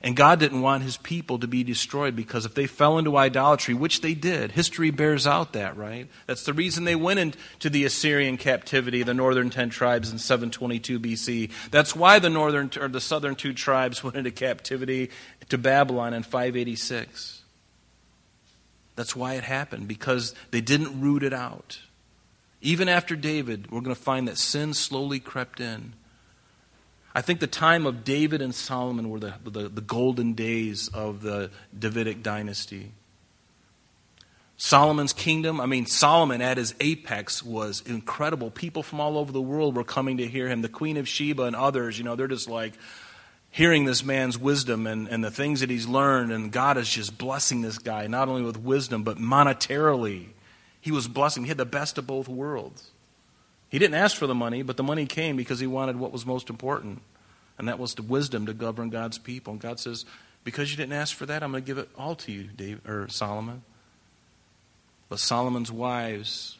And 0.03 0.15
God 0.15 0.39
didn't 0.39 0.61
want 0.61 0.83
his 0.83 0.97
people 0.97 1.39
to 1.39 1.47
be 1.47 1.63
destroyed 1.63 2.15
because 2.15 2.45
if 2.45 2.53
they 2.53 2.67
fell 2.67 2.99
into 2.99 3.17
idolatry, 3.17 3.73
which 3.73 4.01
they 4.01 4.13
did, 4.13 4.51
history 4.51 4.91
bears 4.91 5.25
out 5.25 5.53
that, 5.53 5.75
right? 5.75 6.07
That's 6.27 6.43
the 6.43 6.53
reason 6.53 6.83
they 6.83 6.95
went 6.95 7.19
into 7.19 7.69
the 7.69 7.83
Assyrian 7.83 8.37
captivity, 8.37 9.01
the 9.01 9.15
northern 9.15 9.49
10 9.49 9.69
tribes 9.69 10.11
in 10.11 10.19
722 10.19 10.99
BC. 10.99 11.51
That's 11.71 11.95
why 11.95 12.19
the 12.19 12.29
northern 12.29 12.69
or 12.79 12.87
the 12.87 13.01
southern 13.01 13.35
two 13.35 13.53
tribes 13.53 14.03
went 14.03 14.15
into 14.15 14.31
captivity 14.31 15.09
to 15.49 15.57
Babylon 15.57 16.13
in 16.13 16.21
586. 16.21 17.41
That's 18.95 19.15
why 19.15 19.35
it 19.35 19.43
happened 19.43 19.87
because 19.87 20.35
they 20.51 20.61
didn't 20.61 21.01
root 21.01 21.23
it 21.23 21.33
out. 21.33 21.79
Even 22.61 22.89
after 22.89 23.15
David, 23.15 23.71
we're 23.71 23.81
going 23.81 23.95
to 23.95 24.01
find 24.01 24.27
that 24.27 24.37
sin 24.37 24.73
slowly 24.73 25.19
crept 25.19 25.59
in. 25.59 25.93
I 27.17 27.21
think 27.21 27.39
the 27.39 27.47
time 27.47 27.87
of 27.87 28.03
David 28.03 28.43
and 28.43 28.53
Solomon 28.53 29.09
were 29.09 29.19
the, 29.19 29.33
the, 29.43 29.69
the 29.69 29.81
golden 29.81 30.33
days 30.33 30.87
of 30.89 31.23
the 31.23 31.49
Davidic 31.77 32.21
dynasty. 32.21 32.91
Solomon's 34.57 35.13
kingdom, 35.13 35.59
I 35.59 35.65
mean, 35.65 35.87
Solomon 35.87 36.43
at 36.43 36.57
his 36.57 36.75
apex 36.79 37.41
was 37.41 37.81
incredible. 37.87 38.51
People 38.51 38.83
from 38.83 38.99
all 38.99 39.17
over 39.17 39.31
the 39.31 39.41
world 39.41 39.75
were 39.75 39.83
coming 39.83 40.17
to 40.17 40.27
hear 40.27 40.47
him. 40.47 40.61
The 40.61 40.69
Queen 40.69 40.95
of 40.95 41.07
Sheba 41.07 41.41
and 41.41 41.55
others, 41.55 41.97
you 41.97 42.03
know, 42.03 42.15
they're 42.15 42.27
just 42.27 42.47
like 42.47 42.73
hearing 43.49 43.85
this 43.85 44.03
man's 44.03 44.37
wisdom 44.37 44.85
and, 44.85 45.07
and 45.07 45.23
the 45.23 45.31
things 45.31 45.61
that 45.61 45.71
he's 45.71 45.87
learned, 45.87 46.31
and 46.31 46.51
God 46.51 46.77
is 46.77 46.87
just 46.87 47.17
blessing 47.17 47.63
this 47.63 47.79
guy, 47.79 48.05
not 48.05 48.29
only 48.29 48.43
with 48.43 48.57
wisdom, 48.57 49.01
but 49.01 49.17
monetarily. 49.17 50.27
He 50.79 50.91
was 50.91 51.07
blessing. 51.07 51.45
He 51.45 51.49
had 51.49 51.57
the 51.57 51.65
best 51.65 51.97
of 51.97 52.05
both 52.05 52.27
worlds. 52.27 52.91
He 53.69 53.79
didn't 53.79 53.95
ask 53.95 54.15
for 54.15 54.27
the 54.27 54.35
money, 54.35 54.61
but 54.63 54.77
the 54.77 54.83
money 54.83 55.05
came 55.05 55.35
because 55.35 55.59
he 55.59 55.67
wanted 55.67 55.97
what 55.97 56.11
was 56.11 56.25
most 56.25 56.49
important, 56.49 57.01
and 57.57 57.67
that 57.67 57.79
was 57.79 57.95
the 57.95 58.01
wisdom 58.01 58.45
to 58.45 58.53
govern 58.53 58.89
God's 58.89 59.17
people. 59.17 59.53
And 59.53 59.61
God 59.61 59.79
says, 59.79 60.05
Because 60.43 60.71
you 60.71 60.77
didn't 60.77 60.93
ask 60.93 61.15
for 61.15 61.25
that, 61.25 61.43
I'm 61.43 61.51
going 61.51 61.63
to 61.63 61.67
give 61.67 61.77
it 61.77 61.89
all 61.97 62.15
to 62.15 62.31
you, 62.31 62.43
Dave, 62.43 62.87
or 62.87 63.07
Solomon. 63.09 63.63
But 65.09 65.19
Solomon's 65.19 65.71
wives 65.71 66.57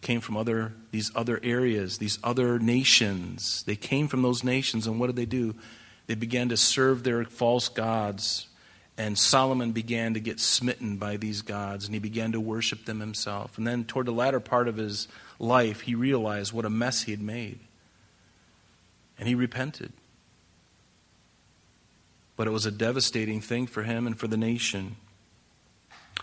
came 0.00 0.20
from 0.20 0.36
other 0.36 0.72
these 0.90 1.10
other 1.14 1.40
areas, 1.42 1.98
these 1.98 2.18
other 2.22 2.58
nations. 2.58 3.62
They 3.62 3.76
came 3.76 4.08
from 4.08 4.22
those 4.22 4.44
nations, 4.44 4.86
and 4.86 5.00
what 5.00 5.06
did 5.06 5.16
they 5.16 5.26
do? 5.26 5.54
They 6.06 6.14
began 6.14 6.48
to 6.50 6.56
serve 6.56 7.04
their 7.04 7.24
false 7.24 7.68
gods. 7.68 8.48
And 8.98 9.18
Solomon 9.18 9.72
began 9.72 10.14
to 10.14 10.20
get 10.20 10.38
smitten 10.38 10.98
by 10.98 11.16
these 11.16 11.40
gods, 11.42 11.86
and 11.86 11.94
he 11.94 11.98
began 11.98 12.32
to 12.32 12.40
worship 12.40 12.84
them 12.84 13.00
himself. 13.00 13.56
And 13.56 13.66
then, 13.66 13.84
toward 13.84 14.06
the 14.06 14.12
latter 14.12 14.40
part 14.40 14.68
of 14.68 14.76
his 14.76 15.08
life, 15.38 15.82
he 15.82 15.94
realized 15.94 16.52
what 16.52 16.66
a 16.66 16.70
mess 16.70 17.02
he 17.02 17.10
had 17.10 17.22
made. 17.22 17.58
And 19.18 19.28
he 19.28 19.34
repented. 19.34 19.92
But 22.36 22.46
it 22.46 22.50
was 22.50 22.66
a 22.66 22.70
devastating 22.70 23.40
thing 23.40 23.66
for 23.66 23.82
him 23.82 24.06
and 24.06 24.18
for 24.18 24.28
the 24.28 24.36
nation. 24.36 24.96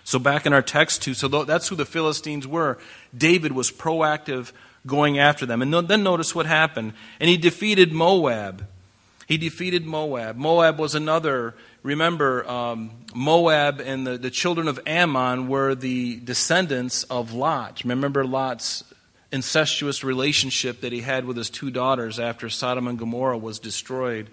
So, 0.03 0.19
back 0.19 0.45
in 0.45 0.53
our 0.53 0.61
text, 0.61 1.01
too, 1.01 1.15
so 1.15 1.27
that's 1.27 1.67
who 1.67 1.75
the 1.75 1.85
Philistines 1.85 2.47
were. 2.47 2.77
David 3.17 3.51
was 3.51 3.71
proactive 3.71 4.51
going 4.85 5.17
after 5.17 5.45
them. 5.45 5.61
And 5.61 5.73
then 5.73 6.03
notice 6.03 6.35
what 6.35 6.45
happened. 6.45 6.93
And 7.19 7.29
he 7.29 7.37
defeated 7.37 7.91
Moab. 7.91 8.67
He 9.29 9.37
defeated 9.37 9.85
Moab. 9.85 10.37
Moab 10.37 10.79
was 10.79 10.95
another, 10.95 11.53
remember, 11.83 12.49
um, 12.49 12.89
Moab 13.13 13.79
and 13.79 14.07
the, 14.07 14.17
the 14.17 14.31
children 14.31 14.67
of 14.67 14.79
Ammon 14.87 15.47
were 15.47 15.75
the 15.75 16.15
descendants 16.15 17.03
of 17.03 17.31
Lot. 17.31 17.83
Remember 17.85 18.25
Lot's 18.25 18.83
incestuous 19.31 20.03
relationship 20.03 20.81
that 20.81 20.91
he 20.91 21.01
had 21.01 21.25
with 21.25 21.37
his 21.37 21.51
two 21.51 21.69
daughters 21.69 22.19
after 22.19 22.49
Sodom 22.49 22.87
and 22.87 22.97
Gomorrah 22.97 23.37
was 23.37 23.59
destroyed. 23.59 24.31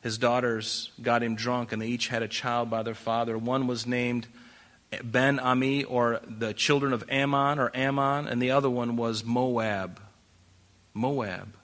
His 0.00 0.16
daughters 0.16 0.92
got 1.02 1.22
him 1.22 1.34
drunk, 1.34 1.72
and 1.72 1.82
they 1.82 1.88
each 1.88 2.08
had 2.08 2.22
a 2.22 2.28
child 2.28 2.70
by 2.70 2.82
their 2.82 2.94
father. 2.94 3.36
One 3.36 3.66
was 3.66 3.86
named 3.86 4.26
Ben 5.04 5.38
Ami, 5.38 5.84
or 5.84 6.22
the 6.26 6.54
children 6.54 6.94
of 6.94 7.04
Ammon, 7.10 7.58
or 7.58 7.70
Ammon, 7.74 8.28
and 8.28 8.40
the 8.40 8.52
other 8.52 8.70
one 8.70 8.96
was 8.96 9.24
Moab. 9.24 10.00
Moab. 10.94 11.55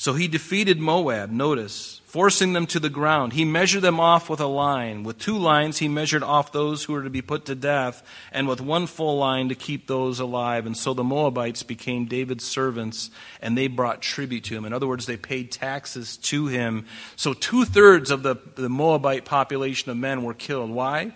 So 0.00 0.12
he 0.12 0.28
defeated 0.28 0.78
Moab, 0.78 1.32
notice, 1.32 2.00
forcing 2.04 2.52
them 2.52 2.68
to 2.68 2.78
the 2.78 2.88
ground. 2.88 3.32
He 3.32 3.44
measured 3.44 3.82
them 3.82 3.98
off 3.98 4.30
with 4.30 4.38
a 4.38 4.46
line. 4.46 5.02
With 5.02 5.18
two 5.18 5.36
lines, 5.36 5.78
he 5.78 5.88
measured 5.88 6.22
off 6.22 6.52
those 6.52 6.84
who 6.84 6.92
were 6.92 7.02
to 7.02 7.10
be 7.10 7.20
put 7.20 7.46
to 7.46 7.56
death, 7.56 8.06
and 8.30 8.46
with 8.46 8.60
one 8.60 8.86
full 8.86 9.18
line 9.18 9.48
to 9.48 9.56
keep 9.56 9.88
those 9.88 10.20
alive. 10.20 10.66
And 10.66 10.76
so 10.76 10.94
the 10.94 11.02
Moabites 11.02 11.64
became 11.64 12.04
David's 12.04 12.44
servants, 12.44 13.10
and 13.42 13.58
they 13.58 13.66
brought 13.66 14.00
tribute 14.00 14.44
to 14.44 14.54
him. 14.54 14.64
In 14.64 14.72
other 14.72 14.86
words, 14.86 15.06
they 15.06 15.16
paid 15.16 15.50
taxes 15.50 16.16
to 16.18 16.46
him. 16.46 16.86
So 17.16 17.34
two 17.34 17.64
thirds 17.64 18.12
of 18.12 18.22
the, 18.22 18.36
the 18.54 18.68
Moabite 18.68 19.24
population 19.24 19.90
of 19.90 19.96
men 19.96 20.22
were 20.22 20.32
killed. 20.32 20.70
Why? 20.70 21.12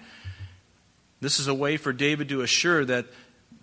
This 1.21 1.39
is 1.39 1.47
a 1.47 1.55
way 1.55 1.77
for 1.77 1.93
David 1.93 2.31
to 2.31 2.41
assure 2.41 2.85
that 2.85 3.07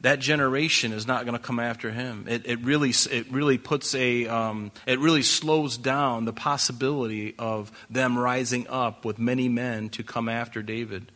that 0.02 0.20
generation 0.20 0.94
is 0.94 1.06
not 1.06 1.26
going 1.26 1.38
to 1.38 1.44
come 1.44 1.60
after 1.60 1.92
him. 1.92 2.26
It, 2.28 2.46
it, 2.46 2.60
really, 2.64 2.92
it 3.12 3.30
really 3.32 3.58
puts 3.58 3.94
a, 3.96 4.28
um, 4.28 4.72
it 4.86 5.00
really 5.00 5.24
slows 5.24 5.78
down 5.78 6.26
the 6.26 6.34
possibility 6.34 7.36
of 7.38 7.72
them 7.90 8.18
rising 8.18 8.68
up 8.70 9.04
with 9.04 9.20
many 9.20 9.50
men 9.50 9.90
to 9.90 10.04
come 10.04 10.30
after 10.30 10.62
David. 10.62 11.12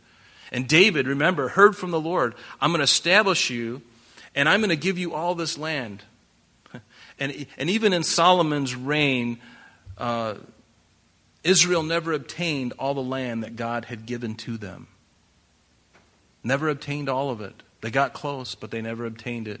And 0.52 0.68
David, 0.68 1.06
remember, 1.06 1.48
heard 1.48 1.76
from 1.76 1.90
the 1.90 2.00
Lord, 2.00 2.34
I'm 2.60 2.70
going 2.70 2.80
to 2.80 2.84
establish 2.84 3.50
you 3.50 3.80
and 4.34 4.48
I'm 4.48 4.60
going 4.60 4.70
to 4.70 4.76
give 4.76 4.98
you 4.98 5.14
all 5.14 5.34
this 5.34 5.58
land. 5.58 6.02
And, 7.16 7.46
and 7.58 7.70
even 7.70 7.92
in 7.92 8.02
Solomon's 8.02 8.74
reign, 8.74 9.38
uh, 9.96 10.34
Israel 11.44 11.84
never 11.84 12.12
obtained 12.12 12.72
all 12.76 12.92
the 12.92 13.04
land 13.04 13.44
that 13.44 13.54
God 13.54 13.84
had 13.84 14.04
given 14.04 14.34
to 14.38 14.56
them. 14.56 14.88
Never 16.42 16.68
obtained 16.68 17.08
all 17.08 17.30
of 17.30 17.40
it. 17.40 17.62
They 17.84 17.90
got 17.90 18.14
close, 18.14 18.54
but 18.54 18.70
they 18.70 18.80
never 18.80 19.04
obtained 19.04 19.46
it. 19.46 19.60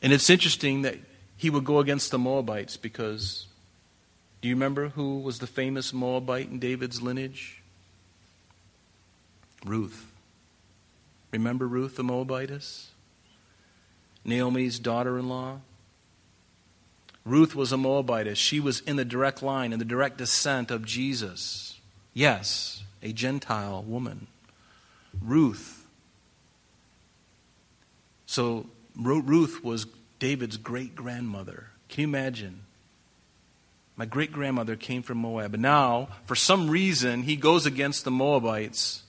And 0.00 0.10
it's 0.10 0.30
interesting 0.30 0.80
that 0.82 0.96
he 1.36 1.50
would 1.50 1.66
go 1.66 1.78
against 1.78 2.10
the 2.10 2.18
Moabites 2.18 2.78
because 2.78 3.46
do 4.40 4.48
you 4.48 4.54
remember 4.54 4.88
who 4.88 5.18
was 5.18 5.40
the 5.40 5.46
famous 5.46 5.92
Moabite 5.92 6.48
in 6.48 6.58
David's 6.58 7.02
lineage? 7.02 7.62
Ruth. 9.66 10.12
Remember 11.30 11.68
Ruth 11.68 11.96
the 11.96 12.04
Moabitess? 12.04 12.92
Naomi's 14.24 14.78
daughter 14.78 15.18
in 15.18 15.28
law? 15.28 15.58
Ruth 17.22 17.54
was 17.54 17.70
a 17.70 17.76
Moabitess. 17.76 18.38
She 18.38 18.60
was 18.60 18.80
in 18.80 18.96
the 18.96 19.04
direct 19.04 19.42
line, 19.42 19.74
in 19.74 19.78
the 19.78 19.84
direct 19.84 20.16
descent 20.16 20.70
of 20.70 20.86
Jesus. 20.86 21.78
Yes, 22.14 22.82
a 23.02 23.12
Gentile 23.12 23.82
woman. 23.82 24.26
Ruth. 25.20 25.86
So 28.26 28.66
Ruth 28.96 29.62
was 29.64 29.86
David's 30.18 30.56
great 30.56 30.94
grandmother. 30.94 31.68
Can 31.88 32.02
you 32.02 32.08
imagine? 32.08 32.60
My 33.96 34.04
great 34.04 34.32
grandmother 34.32 34.76
came 34.76 35.02
from 35.02 35.18
Moab. 35.18 35.54
And 35.54 35.62
now, 35.62 36.08
for 36.24 36.36
some 36.36 36.70
reason, 36.70 37.22
he 37.22 37.36
goes 37.36 37.66
against 37.66 38.04
the 38.04 38.10
Moabites. 38.10 39.02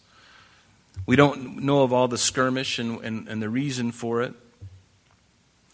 We 1.06 1.16
don't 1.16 1.64
know 1.64 1.84
of 1.84 1.94
all 1.94 2.08
the 2.08 2.18
skirmish 2.18 2.80
and, 2.80 3.00
and, 3.04 3.28
and 3.28 3.42
the 3.42 3.50
reason 3.50 3.92
for 3.92 4.22
it. 4.22 4.34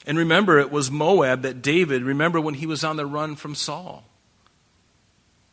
And 0.05 0.17
remember, 0.17 0.59
it 0.59 0.71
was 0.71 0.91
Moab 0.91 1.43
that 1.43 1.61
David, 1.61 2.03
remember 2.03 2.39
when 2.39 2.55
he 2.55 2.65
was 2.65 2.83
on 2.83 2.97
the 2.97 3.05
run 3.05 3.35
from 3.35 3.55
Saul. 3.55 4.03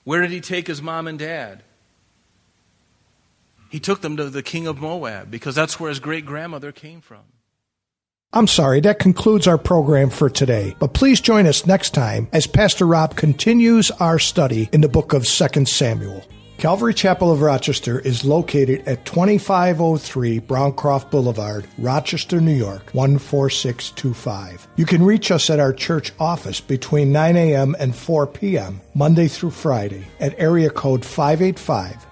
Where 0.04 0.20
did 0.20 0.30
he 0.30 0.40
take 0.40 0.66
his 0.66 0.82
mom 0.82 1.06
and 1.06 1.18
dad? 1.18 1.62
He 3.72 3.80
took 3.80 4.02
them 4.02 4.18
to 4.18 4.28
the 4.28 4.42
king 4.42 4.66
of 4.66 4.82
Moab 4.82 5.30
because 5.30 5.54
that's 5.54 5.80
where 5.80 5.88
his 5.88 5.98
great 5.98 6.26
grandmother 6.26 6.72
came 6.72 7.00
from. 7.00 7.22
I'm 8.34 8.46
sorry, 8.46 8.80
that 8.80 8.98
concludes 8.98 9.46
our 9.46 9.56
program 9.56 10.10
for 10.10 10.28
today. 10.28 10.76
But 10.78 10.92
please 10.92 11.22
join 11.22 11.46
us 11.46 11.64
next 11.64 11.94
time 11.94 12.28
as 12.34 12.46
Pastor 12.46 12.86
Rob 12.86 13.16
continues 13.16 13.90
our 13.92 14.18
study 14.18 14.68
in 14.74 14.82
the 14.82 14.90
book 14.90 15.14
of 15.14 15.26
2 15.26 15.64
Samuel. 15.64 16.22
Calvary 16.58 16.92
Chapel 16.92 17.32
of 17.32 17.40
Rochester 17.40 17.98
is 17.98 18.26
located 18.26 18.86
at 18.86 19.06
2503 19.06 20.40
Browncroft 20.40 21.10
Boulevard, 21.10 21.66
Rochester, 21.78 22.42
New 22.42 22.54
York, 22.54 22.90
14625. 22.90 24.68
You 24.76 24.84
can 24.84 25.02
reach 25.02 25.30
us 25.30 25.48
at 25.48 25.60
our 25.60 25.72
church 25.72 26.12
office 26.20 26.60
between 26.60 27.10
9 27.10 27.36
a.m. 27.38 27.74
and 27.78 27.96
4 27.96 28.26
p.m., 28.26 28.82
Monday 28.94 29.28
through 29.28 29.52
Friday, 29.52 30.06
at 30.20 30.38
area 30.38 30.68
code 30.68 31.06
585 31.06 32.11